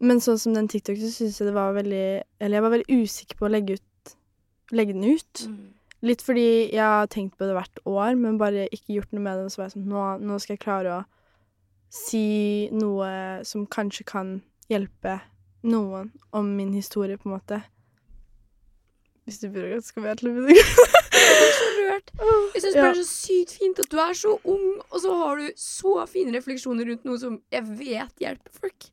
[0.00, 2.06] Men sånn som den TikTok, så syns jeg det var veldig
[2.38, 4.14] Eller jeg var veldig usikker på å legge, ut,
[4.76, 5.46] legge den ut.
[5.50, 5.62] Mm.
[6.06, 9.38] Litt fordi jeg har tenkt på det hvert år, men bare ikke gjort noe med
[9.40, 9.46] det.
[9.46, 11.04] Og så var jeg sånn nå, nå skal jeg klare å
[11.92, 12.26] si
[12.74, 13.08] noe
[13.46, 14.36] som kanskje kan
[14.70, 15.20] hjelpe
[15.66, 17.62] noen om min historie, på en måte.
[19.26, 20.62] Hvis du burde ganske mye til å begynne.
[21.86, 22.52] Jeg blir rørt.
[22.56, 25.14] Jeg syns bare det er så sykt fint at du er så ung, og så
[25.22, 28.88] har du så fine refleksjoner rundt noe som jeg vet hjelper folk.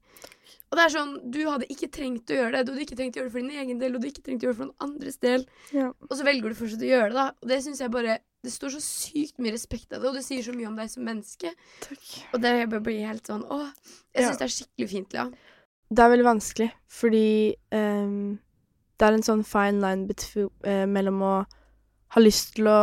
[0.74, 2.66] Og det er sånn, Du hadde ikke trengt å gjøre det.
[2.66, 4.26] Du hadde ikke trengt å gjøre det for din egen del, og du hadde ikke
[4.26, 5.44] trengt å gjøre det for noen andres del.
[5.70, 5.90] Ja.
[6.10, 7.18] Og så velger du fortsatt å gjøre det.
[7.20, 10.16] da Og det syns jeg bare Det står så sykt mye respekt av det, og
[10.18, 11.54] det sier så mye om deg som menneske.
[11.86, 12.08] Takk.
[12.34, 13.70] Og det jeg bare blir helt sånn Åh,
[14.18, 14.32] jeg Ja.
[14.34, 15.30] det er skikkelig fint, ja.
[15.94, 18.40] Det er veldig vanskelig, fordi um,
[18.98, 20.10] det er en sånn fine line
[20.66, 21.36] eh, mellom å
[22.14, 22.82] ha lyst til å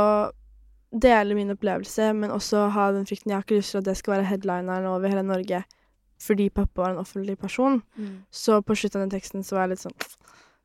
[0.90, 3.96] dele min opplevelse, men også ha den frykten Jeg har ikke lyst til at det
[4.00, 5.62] skal være headlineren over hele Norge
[6.20, 7.78] fordi pappa var en offentlig person.
[7.96, 8.22] Mm.
[8.30, 9.94] Så på slutten av den teksten så var jeg litt sånn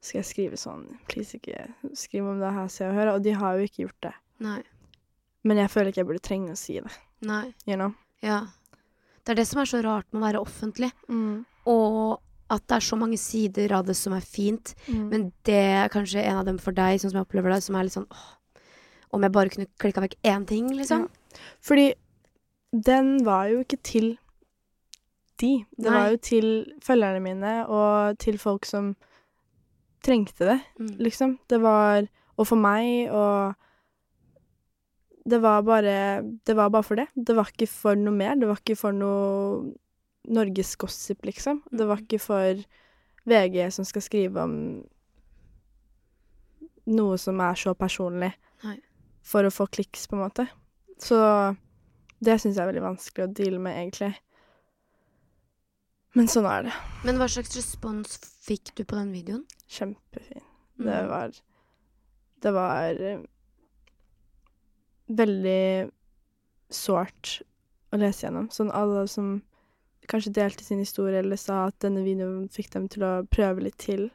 [0.04, 0.84] Skal jeg skrive sånn?
[1.08, 3.14] Please, ikke skriv om det her, se og høre.
[3.16, 4.12] Og de har jo ikke gjort det.
[4.44, 4.60] Nei.
[5.48, 6.92] Men jeg føler ikke jeg burde trenge å si det.
[7.26, 7.48] Nei.
[7.64, 7.96] You know?
[8.26, 8.44] Ja.
[9.24, 10.92] Det er det som er så rart med å være offentlig.
[11.08, 11.46] Mm.
[11.72, 12.20] Og
[12.54, 14.76] at det er så mange sider av det som er fint.
[14.86, 15.06] Mm.
[15.10, 17.78] Men det er kanskje en av dem for deg, sånn som jeg opplever det, som
[17.80, 18.28] er litt sånn åh,
[19.16, 21.08] Om jeg bare kunne klikka vekk én ting, liksom.
[21.64, 21.94] Fordi
[22.86, 24.18] den var jo ikke til
[25.40, 25.52] de.
[25.78, 25.94] Det Nei.
[25.96, 26.50] var jo til
[26.84, 28.96] følgerne mine og til folk som
[30.04, 30.98] trengte det, Mm.
[31.00, 31.40] liksom.
[31.48, 33.56] Det var Og for meg og
[35.28, 37.08] Det var bare Det var bare for det.
[37.16, 38.36] Det var ikke for noe mer.
[38.36, 39.74] Det var ikke for noe
[40.28, 41.62] Norges gossip, liksom.
[41.72, 42.04] Det var Mhm.
[42.08, 42.56] ikke for
[43.26, 44.84] VG som skal skrive om
[46.88, 48.78] noe som er så personlig Nei.
[49.26, 50.48] For å få kliks, på en måte.
[51.02, 51.18] Så
[52.24, 54.14] det syns jeg er veldig vanskelig å deale med, egentlig.
[56.16, 56.76] Men sånn er det.
[57.04, 59.44] Men hva slags respons fikk du på den videoen?
[59.68, 60.46] Kjempefin.
[60.80, 60.86] Mm.
[60.88, 61.42] Det var
[62.44, 63.26] Det var eh,
[65.08, 65.90] veldig
[66.70, 67.40] sårt
[67.92, 68.48] å lese gjennom.
[68.54, 69.40] Sånn alle som
[70.10, 73.80] kanskje delte sin historie eller sa at denne videoen fikk dem til å prøve litt
[73.82, 74.08] til.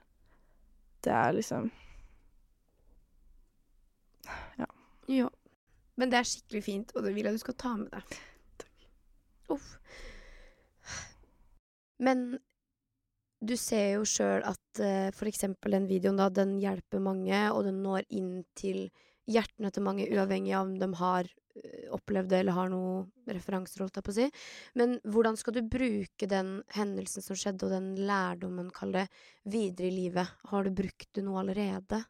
[1.04, 1.70] Det er liksom
[5.10, 5.30] Ja.
[5.98, 8.20] Men det er skikkelig fint, og det vil jeg du skal ta med deg.
[9.50, 9.74] Uff.
[12.00, 12.38] Men
[13.40, 17.64] du ser jo sjøl at uh, for eksempel den videoen, da, den hjelper mange, og
[17.66, 18.88] den når inn til
[19.30, 23.84] hjertene til mange, uavhengig av om de har eh, opplevd det eller har noen referanser,
[23.84, 24.26] holdt jeg på å si.
[24.80, 29.06] Men hvordan skal du bruke den hendelsen som skjedde, og den lærdommen, kall det,
[29.46, 30.34] videre i livet?
[30.50, 32.02] Har du brukt det noe allerede?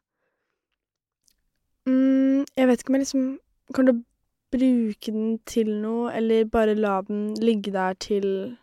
[1.85, 2.20] mm,
[2.57, 3.27] Jeg vet ikke om jeg liksom
[3.75, 3.93] Kan du
[4.51, 8.57] bruke den til noe, eller bare la den ligge der til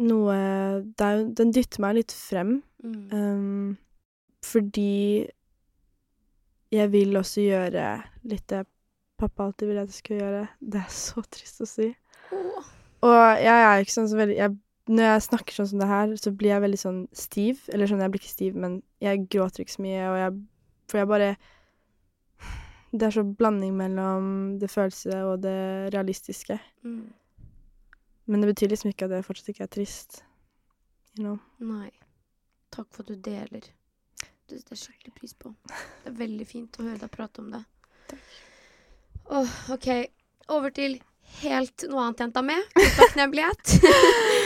[0.00, 0.34] noe
[0.82, 2.62] det er, jo- Den dytter meg litt frem.
[2.82, 3.12] Mm.
[3.12, 3.78] Um,
[4.42, 5.28] fordi
[6.72, 8.66] jeg vil også gjøre litt det
[9.20, 10.48] pappa alltid ville at jeg skulle gjøre.
[10.60, 11.94] Det er så trist å si.
[12.32, 12.64] Oh.
[13.02, 14.56] Og jeg er ikke sånn så veldig jeg,
[14.90, 17.60] Når jeg snakker sånn som det her, så blir jeg veldig sånn stiv.
[17.70, 20.40] Eller sånn, jeg blir ikke stiv, men jeg gråter ikke så mye, og jeg
[20.90, 21.36] For jeg bare
[22.90, 24.24] Det er så blanding mellom
[24.58, 26.56] det følelse og det realistiske.
[26.82, 27.12] Mm.
[28.30, 30.22] Men det betyr liksom ikke at det fortsatt ikke er trist.
[31.18, 31.38] You know?
[31.58, 31.90] Nei.
[32.70, 33.70] Takk for at du deler.
[34.50, 35.52] Det setter jeg skikkelig pris på.
[36.02, 37.62] Det er veldig fint å høre deg prate om det.
[39.30, 39.88] Åh, OK.
[40.50, 40.98] Over til
[41.40, 42.58] helt noe annet, jenta mi.
[42.74, 43.76] Utakknemlighet.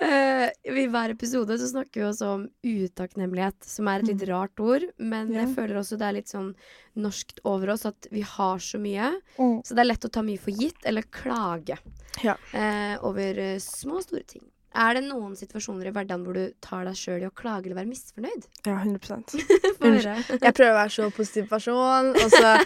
[0.00, 4.60] Eh, I hver episode så snakker vi også om utakknemlighet, som er et litt rart
[4.60, 4.84] ord.
[4.98, 5.44] Men yeah.
[5.44, 6.50] jeg føler også det er litt sånn
[7.00, 9.14] norskt over oss at vi har så mye.
[9.38, 9.62] Mm.
[9.64, 11.78] Så det er lett å ta mye for gitt, eller klage
[12.24, 12.36] Ja.
[12.52, 14.44] uh, over uh, små og store ting.
[14.76, 17.78] Er det noen situasjoner i hverdagen hvor du tar deg sjøl i å klage eller
[17.78, 18.48] være misfornøyd?
[18.66, 19.00] Ja, 100
[19.78, 19.92] Få.
[19.94, 22.56] Jeg prøver å være så positiv person, og så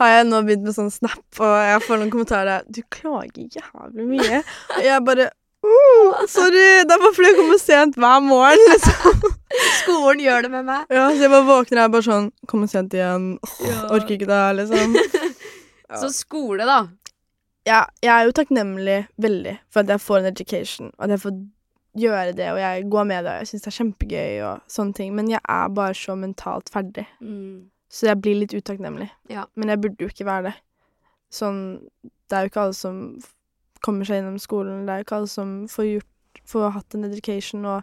[0.00, 4.08] har jeg nå begynt med sånn snap, og jeg får noen kommentarer Du klager jævlig
[4.16, 4.42] mye.
[4.80, 5.28] Og jeg bare
[5.66, 8.64] oh, Sorry, det er bare fordi jeg kommer sent hver morgen.
[8.72, 9.28] Liksom.
[9.80, 10.86] Skolen gjør det med meg.
[10.94, 13.30] Ja, så jeg bare våkner og er bare sånn Kommer sent igjen.
[13.42, 13.78] Oh, Ja.
[13.96, 14.96] Orker ikke det, liksom.
[14.96, 15.98] Ja.
[16.00, 16.84] Så skole, da.
[17.66, 21.22] Ja, jeg er jo takknemlig veldig for at jeg får en education, og at jeg
[21.24, 21.34] får
[21.98, 24.94] gjøre det, og jeg går med det, og jeg syns det er kjempegøy og sånne
[24.96, 27.04] ting, men jeg er bare så mentalt ferdig.
[27.20, 27.66] Mm.
[27.90, 29.08] Så jeg blir litt utakknemlig.
[29.34, 29.48] Ja.
[29.58, 30.54] Men jeg burde jo ikke være det.
[31.34, 31.58] Sånn
[32.30, 32.96] Det er jo ikke alle som
[33.84, 34.84] kommer seg gjennom skolen.
[34.86, 36.06] Det er ikke alle som får gjort
[36.46, 37.82] Får hatt en education, og,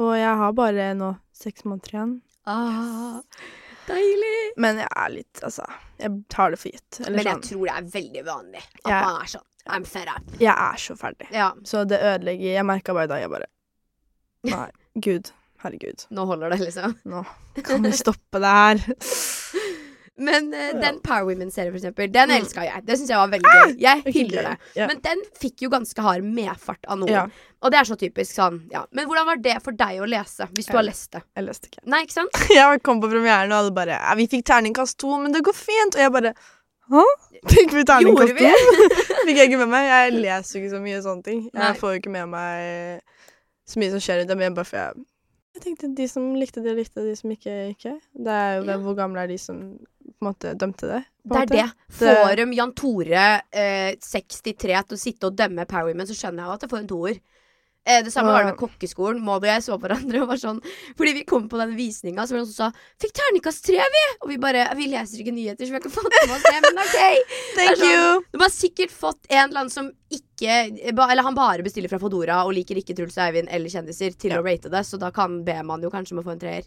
[0.00, 2.14] og jeg har bare nå seks måneder igjen.
[2.48, 3.20] Ah,
[3.86, 4.32] deilig.
[4.60, 5.64] Men jeg er litt Altså,
[6.00, 7.00] jeg tar det for gitt.
[7.04, 7.44] Eller Men jeg sånn.
[7.50, 10.22] tror det er veldig vanlig at Jeg- man er sånn I'm fed up.
[10.40, 11.28] Jeg er så ferdig.
[11.34, 13.46] Ja, Så det ødelegger Jeg merka bare i dag, jeg bare
[14.44, 15.30] Nei, gud.
[15.62, 16.06] Herregud.
[16.12, 16.96] nå holder det, liksom.
[17.04, 17.24] Nå
[17.64, 18.76] kan vi stoppe det her.
[20.18, 22.36] Men uh, den Power Women-serien, for eksempel, den Mm.
[22.40, 22.84] elska jeg.
[22.86, 23.74] Det syns jeg var veldig gøy.
[23.82, 24.86] Jeg Ok, hyller det.
[24.88, 27.12] Men den fikk jo ganske hard medfart av noen.
[27.12, 27.26] Ja.
[27.62, 28.86] Og det er så typisk sånn, ja.
[28.92, 31.22] Men hvordan var det for deg å lese, hvis du har lest det?
[31.36, 31.82] Jeg leste ikke.
[31.84, 32.38] Nei, ikke sant?
[32.56, 35.52] Jeg kom på premieren, og alle bare ja, 'Vi fikk terningkast to, men det går
[35.56, 36.32] fint.' Og jeg bare
[36.86, 37.02] 'Hæ?
[37.56, 38.52] Fikk vi terningkast to?' vi?
[39.26, 39.84] fikk jeg ikke med meg.
[39.90, 41.50] Jeg leser jo ikke så mye sånne ting.
[41.52, 41.66] Nei.
[41.72, 43.02] Jeg får jo ikke med meg
[43.66, 45.04] så mye som skjer i Det er bare for jeg
[45.56, 47.10] Jeg tenkte de som likte det, likte det.
[47.10, 47.94] De som ikke, ikke.
[48.14, 48.76] Det er jo Ja.
[48.78, 49.78] Hvor gamle er de som
[50.18, 51.04] på en måte dømte det?
[51.26, 51.70] Det er det.
[51.92, 56.44] Får de Jan Tore, eh, 63, til å sitte og dømme Power Women, så skjønner
[56.46, 57.18] jeg at jeg får en toer.
[57.86, 59.20] Eh, det samme var det med kokkeskolen.
[59.22, 60.56] Maud og jeg så på hverandre og var sånn
[60.98, 63.76] Fordi vi kom på den visninga, så var det noen som sa 'Fikk terningkast tre,
[63.78, 66.42] vi!' Og vi bare 'Vi leser ikke nyheter, så vi har ikke fått med oss
[66.42, 66.98] det', men OK.
[67.54, 68.24] Thank sånn- you!
[68.32, 72.44] De har sikkert fått en eller annen som ikke Eller han bare bestiller fra Fodora
[72.44, 74.42] og liker ikke Truls og Eivind eller kjendiser til Ja.
[74.42, 76.64] å rate det, så da kan ber man jo kanskje om å få en treer.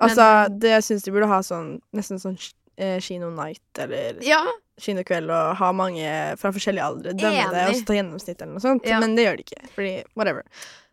[0.00, 2.38] Altså, det syns de burde ha sånn nesten sånn
[2.76, 4.42] eh, Kino Night eller Ja,
[4.80, 8.64] kinokveld og ha mange fra forskjellige aldre dømme det, og så ta gjennomsnitt eller noe
[8.64, 8.86] sånt.
[8.88, 9.00] Ja.
[9.02, 9.72] Men det gjør de ikke.
[9.74, 10.46] Fordi whatever.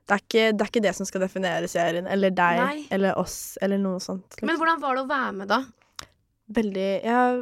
[0.08, 2.84] Det er ikke, det er ikke det som skal definere serien, eller deg, Nei.
[2.96, 4.38] eller oss, eller noe sånt.
[4.42, 5.63] Men hvordan var det å være med, da?
[6.56, 7.42] Veldig Jeg,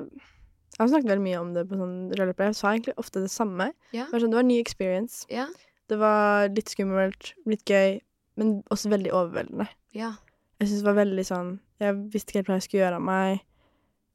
[0.74, 2.50] jeg har snakket veldig mye om det på sånn rølleplay.
[2.50, 3.70] Jeg sa egentlig ofte det samme.
[3.94, 4.08] Ja.
[4.08, 5.22] Det var, sånn, det var en ny experience.
[5.30, 5.46] Ja.
[5.86, 8.00] Det var litt skummelt, litt gøy,
[8.42, 9.70] men også veldig overveldende.
[9.94, 10.16] Ja.
[10.58, 11.48] Jeg synes det var veldig sånn
[11.84, 13.46] Jeg visste ikke helt hva jeg skulle gjøre av meg.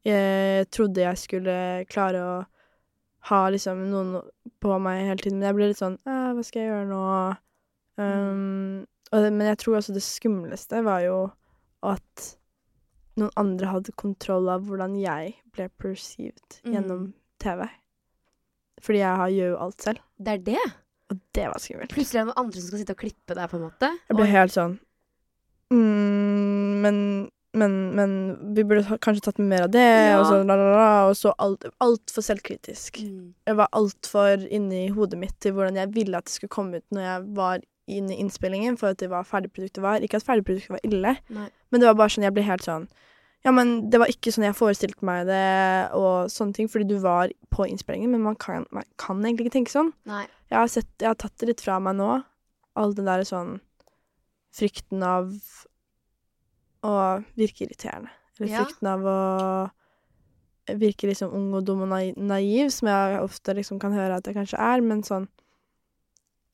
[0.07, 2.35] Jeg trodde jeg skulle klare å
[3.29, 4.15] ha liksom noen
[4.63, 7.01] på meg hele tiden, men jeg ble litt sånn Hva skal jeg gjøre nå?
[8.01, 11.19] Um, og men jeg tror også det skumleste var jo
[11.85, 12.31] at
[13.21, 16.73] noen andre hadde kontroll av hvordan jeg ble perceived Mm.
[16.75, 17.03] gjennom
[17.43, 17.67] TV.
[18.81, 20.01] Fordi jeg gjør jo alt selv.
[20.17, 20.63] Det er det?
[21.11, 21.93] Og det var skummelt.
[21.93, 23.91] Plutselig er det noen andre som skal sitte og klippe deg, på en måte.
[24.09, 24.31] Jeg ble og...
[24.31, 24.79] helt sånn
[25.75, 26.97] mm, men,
[27.59, 28.13] men, men
[28.55, 30.21] vi burde kanskje tatt med mer av det, Ja.
[30.21, 33.01] og så la, la, la, og så alt altfor selvkritisk.
[33.03, 33.35] Mm.
[33.49, 36.87] Jeg var altfor inni hodet mitt til hvordan jeg ville at det skulle komme ut
[36.95, 39.99] når jeg var inne i innspillingen, for at det var ferdigproduktet var.
[39.99, 41.49] Ikke at ferdigproduktet var ille, Nei.
[41.71, 42.87] men det var bare sånn jeg ble helt sånn
[43.43, 46.99] Ja, men det var ikke sånn jeg forestilte meg det, og sånne ting, fordi du
[47.01, 49.95] var på innspillingen, men man kan, man kan egentlig ikke tenke sånn.
[50.53, 52.23] Jeg har, sett, jeg har tatt det litt fra meg nå.
[52.77, 53.57] All den der sånn
[54.55, 55.33] frykten av
[56.87, 58.11] å virke irriterende.
[58.39, 58.65] Eller Ja.
[58.65, 59.71] frykten av å
[60.79, 64.35] virke liksom ung og dum og naiv, som jeg ofte liksom kan høre at jeg
[64.35, 65.29] kanskje er, men sånn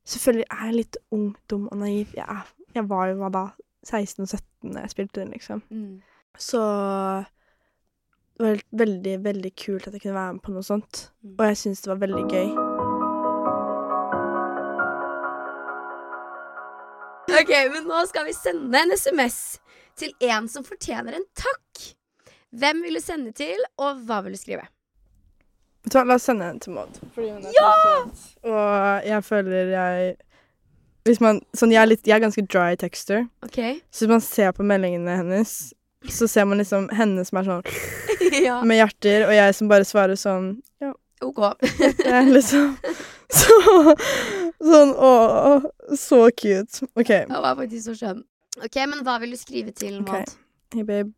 [0.06, 2.12] Selvfølgelig er jeg litt ung, dum og naiv.
[2.14, 3.40] Jeg, er, jeg var jo hva da
[3.82, 5.62] 16 og 17 da jeg spilte den, liksom.
[5.66, 5.96] Mm.
[6.38, 6.60] Så
[8.38, 11.08] det var veldig, veldig kult at jeg kunne være med på noe sånt.
[11.24, 11.34] Mm.
[11.34, 12.48] Og jeg syns det var veldig gøy.
[17.36, 19.58] Ok, men nå skal vi sende en SMS
[19.96, 21.84] til en som fortjener en takk.
[22.56, 24.66] Hvem vil du sende til, og hva vil du skrive?
[25.86, 26.96] Vet du hva, La oss sende den til Maud.
[27.14, 28.30] Fordi hun er så.
[28.48, 30.14] Og jeg føler jeg
[31.06, 33.76] hvis man, sånn, jeg, er litt, jeg er ganske dry texter, Okay.
[33.94, 35.52] så hvis man ser på meldingene hennes,
[36.10, 37.62] så ser man liksom henne som er sånn
[38.48, 38.56] ja.
[38.66, 40.90] med hjerter, og jeg som bare svarer sånn Ja,
[41.22, 41.38] Ok.
[42.36, 42.74] liksom
[43.30, 43.94] Så
[44.58, 45.12] Sånn Å,
[45.98, 46.86] så cute.
[46.98, 47.12] OK.
[47.30, 48.20] Det var faktisk så skjønn.
[48.64, 50.12] Ok, men hva vil du skrive til Maud?
[50.12, 50.36] Maud?
[50.74, 51.12] Hey, babe.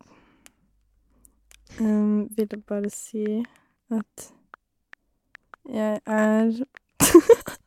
[1.81, 3.45] Um, ville bare si
[3.95, 4.31] at
[5.69, 6.49] jeg er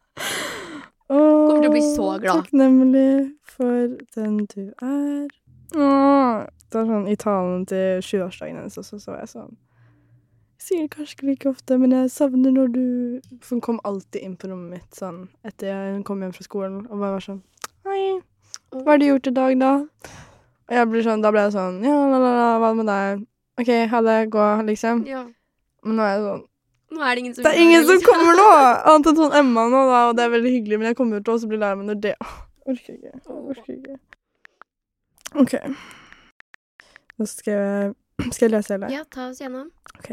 [1.11, 2.41] Kommer til å bli så glad.
[2.41, 3.11] Takknemlig
[3.47, 5.27] for den du er.
[5.71, 9.53] Det er sånn I talen til 20-årsdagen hennes også, så var jeg sånn
[10.59, 12.83] Jeg sier det kanskje ikke like ofte, men jeg savner når du
[13.39, 16.81] For hun kom alltid inn på rommet mitt sånn etter jeg kom hjem fra skolen,
[16.89, 17.41] og bare var sånn
[17.87, 18.19] Hei,
[18.71, 19.71] hva har du gjort i dag, da?
[20.71, 23.25] Og jeg blir sånn, da blir jeg sånn Ja, la, la, la, hva med deg?
[23.59, 25.03] OK, ha det, gå, liksom.
[25.09, 25.25] Ja.
[25.83, 26.45] Men nå er jeg sånn
[26.91, 28.47] Nå er det ingen som Det er ingen som kommer nå!
[28.93, 31.35] Annet enn sånn Emma nå, da, og det er veldig hyggelig, men jeg kommer til
[31.35, 32.39] å bli lei meg når det Åh,
[32.71, 33.11] Orker ikke.
[33.33, 33.95] Orker ikke.
[35.41, 35.53] OK.
[37.17, 37.93] Nå skal jeg,
[38.29, 38.91] skal jeg lese hele.
[38.93, 39.71] Ja, ta oss gjennom.
[39.97, 40.11] OK.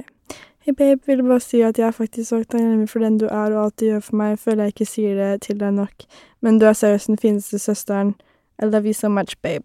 [0.65, 1.01] Hei, babe.
[1.07, 3.77] Vil bare si at jeg er faktisk så takknemlig for den du er og alt
[3.81, 4.39] du gjør for meg.
[4.41, 6.09] Føler jeg ikke sier det til deg nok.
[6.41, 8.15] Men du er seriøst den fineste søsteren.
[8.61, 9.65] I love you so much, babe.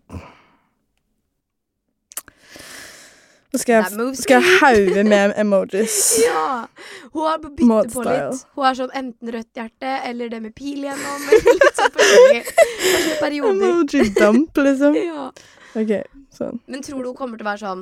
[3.54, 5.98] Nå skal jeg, skal jeg hauge med emojis.
[6.24, 6.66] Ja!
[7.14, 8.40] Hun har byttet på litt.
[8.58, 11.28] Hun har sånn enten rødt hjerte eller det med pil igjennom.
[11.30, 11.92] Eller litt sånn.
[12.00, 13.68] Forskjellige perioder.
[13.70, 14.98] Emoji dump, liksom.
[15.04, 15.28] Ja.
[15.74, 15.92] OK,
[16.34, 16.60] sånn.
[16.70, 17.80] Men tror du hun kommer til å være sånn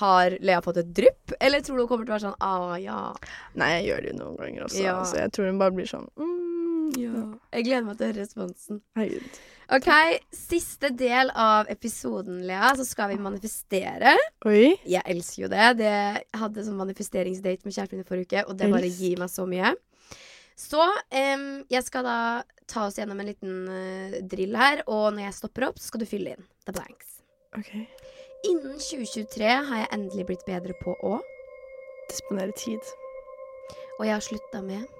[0.00, 1.34] Har Lea fått et drypp?
[1.38, 2.96] Eller tror du hun kommer til å være sånn ah, ja.
[3.58, 4.96] Nei, jeg gjør det jo noen ganger også, Ja.
[5.06, 6.49] så jeg tror hun bare blir sånn mm,
[6.98, 7.22] ja.
[7.54, 8.80] Jeg gleder meg til å høre responsen.
[8.98, 9.40] Herregud.
[9.70, 9.90] OK,
[10.34, 14.16] siste del av episoden, Lea, så skal vi manifestere.
[14.50, 14.72] Oi.
[14.88, 15.68] Jeg elsker jo det.
[15.78, 19.30] det jeg hadde sånn manifesteringsdate med kjæresten min forrige uke, og det bare gir meg
[19.30, 19.74] så mye.
[20.58, 22.18] Så um, jeg skal da
[22.68, 26.02] ta oss gjennom en liten uh, drill her, og når jeg stopper opp, så skal
[26.02, 27.20] du fylle inn the blanks.
[27.56, 27.86] Okay.
[28.48, 31.18] Innen 2023 har jeg endelig blitt bedre på å
[32.10, 32.82] Disponere tid.
[34.00, 34.99] Og jeg har slutta med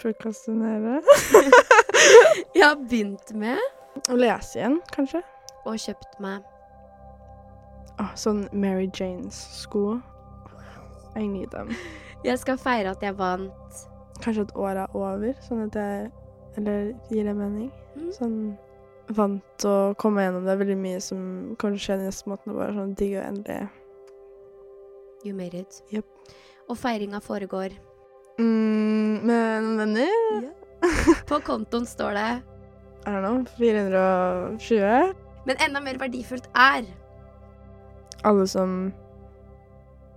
[0.00, 1.00] Prokrastinere.
[2.56, 3.58] Jeg har begynt med
[4.10, 5.20] Å lese igjen, kanskje.
[5.66, 6.46] og kjøpt meg
[8.00, 9.98] Ah, sånn Mary Janes-sko.
[11.20, 11.68] I need them.
[12.24, 13.80] Jeg skal feire at jeg vant
[14.24, 16.08] Kanskje at året er over, sånn at jeg
[16.56, 17.68] Eller gir det mening?
[17.98, 18.08] Mm.
[18.16, 18.38] Sånn
[19.10, 20.44] vant å komme gjennom.
[20.46, 21.20] Det er veldig mye som
[21.58, 22.56] kommer til å skje den neste månedene.
[22.60, 23.68] Bare sånn digg og endelig
[25.26, 25.82] You made it.
[25.92, 26.06] Yep.
[26.70, 27.74] Og feiringa foregår.
[28.40, 30.48] Mm, Med noen venner?
[31.30, 32.28] På kontoen står det
[33.06, 33.44] I don't know.
[33.56, 35.14] 420?
[35.48, 36.84] Men enda mer verdifullt er
[38.28, 38.92] alle som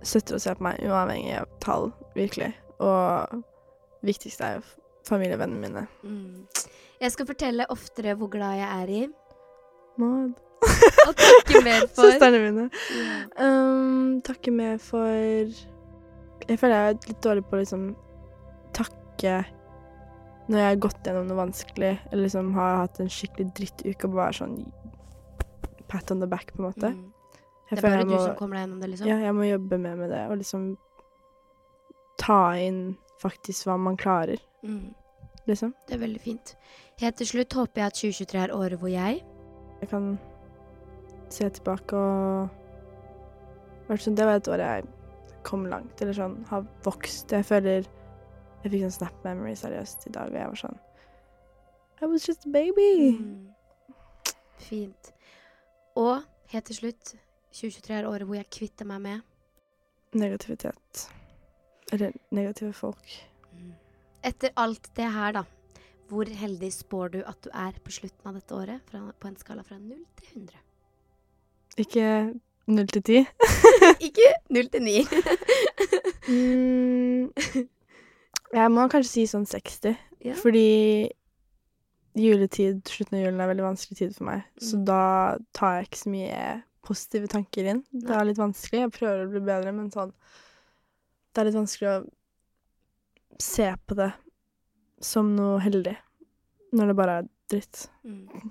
[0.04, 2.50] støtter og ser på meg, uavhengig av tall, virkelig.
[2.84, 3.38] Og
[4.04, 4.64] viktigst er jo
[5.08, 5.86] familie og vennene mine.
[6.04, 6.44] mm.
[7.00, 9.00] Jeg skal fortelle oftere hvor glad jeg er i,
[10.00, 10.36] Maud.
[11.08, 12.68] og takke mer for Søstrene mine.
[12.92, 13.48] Ja.
[13.48, 17.88] Um, takke mer for Jeg føler jeg er litt dårlig på å liksom
[18.76, 19.34] takke
[20.48, 24.16] når jeg har gått gjennom noe vanskelig, eller liksom har hatt en skikkelig drittuke og
[24.18, 24.58] bare sånn
[25.88, 26.90] pat on the back, på en måte.
[26.92, 27.12] Mm.
[27.70, 29.06] Det er bare du må- som kommer deg gjennom det, liksom?
[29.08, 30.76] Ja, jeg må jobbe mer med det, og liksom
[32.20, 34.94] ta inn faktisk hva man klarer, Mm.
[35.46, 35.72] liksom.
[35.86, 36.54] Det er veldig fint.
[37.00, 39.22] Helt til slutt håper jeg at 2023 er året hvor jeg
[39.80, 40.18] Jeg kan
[41.28, 42.48] se tilbake og
[43.98, 44.84] sånn, Det var et år jeg
[45.42, 47.28] kom langt, eller sånn, har vokst.
[47.30, 47.84] Jeg føler
[48.64, 50.78] Jeg fikk sånn snap memory seriøst i dag, og jeg var sånn
[52.02, 53.18] I was just a baby.
[53.18, 53.50] mm.
[54.64, 55.10] Fint.
[56.00, 56.22] Og
[56.52, 57.12] helt til slutt
[57.54, 59.20] 2023 er året hvor jeg kvitter meg med
[60.14, 61.08] Negativitet.
[61.92, 63.02] Eller negative folk.
[64.24, 65.42] Etter alt det her, da.
[66.08, 68.84] Hvor heldig spår du at du er på slutten av dette året?
[68.90, 70.60] Fra, på en skala fra 0 til 100.
[71.82, 72.06] Ikke
[72.70, 73.24] 0 til 10?
[74.08, 74.94] Ikke 0 til 9.
[76.24, 77.28] Mm,
[78.54, 79.96] jeg må kanskje si sånn 60.
[80.24, 80.34] Ja.
[80.38, 81.10] Fordi
[82.14, 84.44] juletid, slutten av julen, er veldig vanskelig tid for meg.
[84.62, 84.84] Så Mm.
[84.86, 87.84] da tar jeg ikke så mye positive tanker inn.
[87.92, 88.80] Det er litt vanskelig.
[88.84, 90.12] Jeg prøver å bli bedre, men sånn
[91.34, 92.10] Det er litt vanskelig å
[93.40, 94.12] se på det
[95.00, 95.96] som noe heldig
[96.72, 97.88] når det bare er dritt.
[98.06, 98.50] Mm.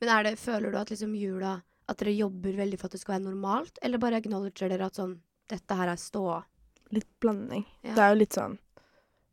[0.00, 3.00] Men er det, føler du at liksom jula At dere jobber veldig for at det
[3.00, 3.78] skal være normalt?
[3.82, 6.44] Eller bare acknowledger dere at sånn Dette her er ståa?
[6.92, 7.64] Litt blanding.
[7.82, 7.94] Ja.
[7.94, 8.58] Det er jo litt sånn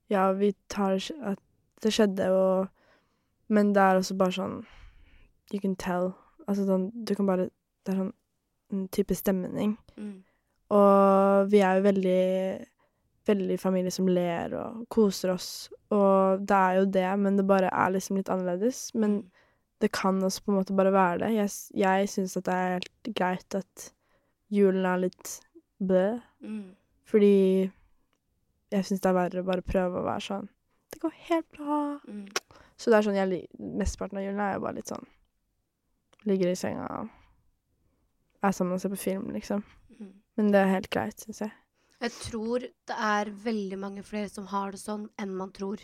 [0.09, 1.39] Ja, vi tar at
[1.81, 2.67] det skjedde, og
[3.49, 4.65] Men det er også bare sånn
[5.53, 6.13] You can tell.
[6.47, 7.49] Altså sånn Du kan bare
[7.85, 8.13] Det er sånn
[8.73, 9.75] en type stemning.
[9.97, 10.23] Mm.
[10.73, 12.65] Og vi er jo veldig
[13.25, 15.69] Veldig familie som ler og koser oss.
[15.89, 18.91] Og det er jo det, men det bare er liksom litt annerledes.
[18.93, 19.29] Men Mm.
[19.81, 21.31] det kan også på en måte bare være det.
[21.33, 23.87] Jeg, jeg syns at det er helt greit at
[24.51, 25.41] julen er litt
[25.81, 26.19] bø.
[26.43, 26.75] Mm.
[27.05, 27.71] Fordi
[28.73, 30.47] jeg syns det er verre å bare prøve å være sånn
[30.93, 31.99] Det går helt bra.
[32.07, 32.25] Mm.
[32.77, 35.05] Så det er sånn jeg Mesteparten av julen er jo bare litt sånn
[36.25, 37.09] Ligger i senga og
[38.45, 39.63] er sammen og ser på film, liksom.
[39.97, 40.09] Mm.
[40.37, 41.53] Men det er helt greit, syns jeg.
[42.03, 45.81] Jeg tror det er veldig mange flere som har det sånn enn man tror.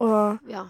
[0.00, 0.64] Og Ja.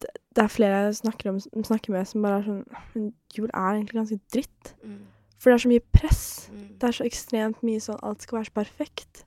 [0.00, 3.74] det er flere jeg snakker, om, snakker med som bare er sånn Men jul er
[3.74, 4.74] egentlig ganske dritt.
[4.84, 5.00] Mm.
[5.38, 6.50] For det er så mye press.
[6.52, 6.78] Mm.
[6.78, 9.24] Det er så ekstremt mye sånn alt skal være så perfekt.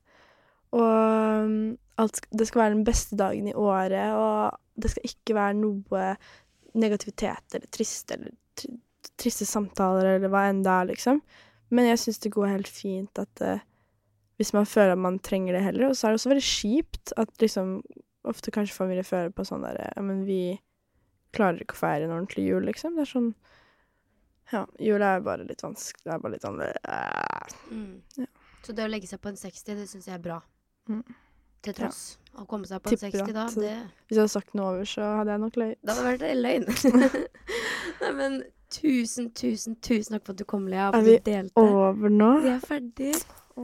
[0.75, 5.37] Og um, alt, det skal være den beste dagen i året, og det skal ikke
[5.37, 6.09] være noe
[6.77, 8.75] negativitet eller trist eller tri
[9.17, 11.21] triste samtaler eller hva enn det er, liksom.
[11.73, 13.63] Men jeg syns det går helt fint at uh,
[14.37, 15.89] hvis man føler at man trenger det heller.
[15.89, 17.79] Og så er det også veldig kjipt at liksom
[18.27, 20.57] ofte kanskje familie føler på sånn derre Ja, men vi
[21.35, 22.97] klarer ikke å feire en ordentlig jul, liksom.
[22.97, 23.31] Det er sånn
[24.51, 26.03] Ja, jul er bare litt vanskelig.
[26.03, 28.01] Det er bare litt sånn Uh, Mm.
[28.19, 28.27] Ja.
[28.63, 30.41] Så det å legge seg på en 60, det syns jeg er bra.
[30.87, 31.03] Mm.
[31.63, 31.77] Til Ja.
[31.83, 32.17] tross.
[32.37, 33.71] Å komme seg på en 60 da, det
[34.07, 35.77] Hvis jeg hadde sagt noe over, så hadde jeg nok løyet.
[35.81, 36.67] Det hadde vært løgn.
[38.01, 38.35] Nei, men
[38.69, 40.91] tusen, tusen, tusen takk for at du kom, Lea.
[40.93, 41.57] Er vi delte.
[41.57, 42.29] Over nå?
[42.45, 43.13] Vi er ferdig.
[43.57, 43.63] Å,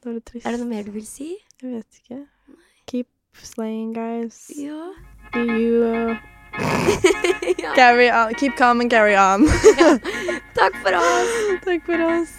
[0.00, 0.46] det var litt trist.
[0.46, 1.34] Er det noe mer du vil si?
[1.60, 2.22] Jeg vet ikke.
[2.88, 3.10] Keep
[3.44, 4.46] slaying, guys.
[4.56, 4.88] Ja.
[5.34, 5.84] Be you.
[5.84, 6.16] uh,
[7.60, 7.74] ja.
[7.74, 8.32] Carry on.
[8.40, 9.44] Keep calm and carry on.
[10.54, 11.36] Takk for oss.
[11.66, 12.38] Takk for oss.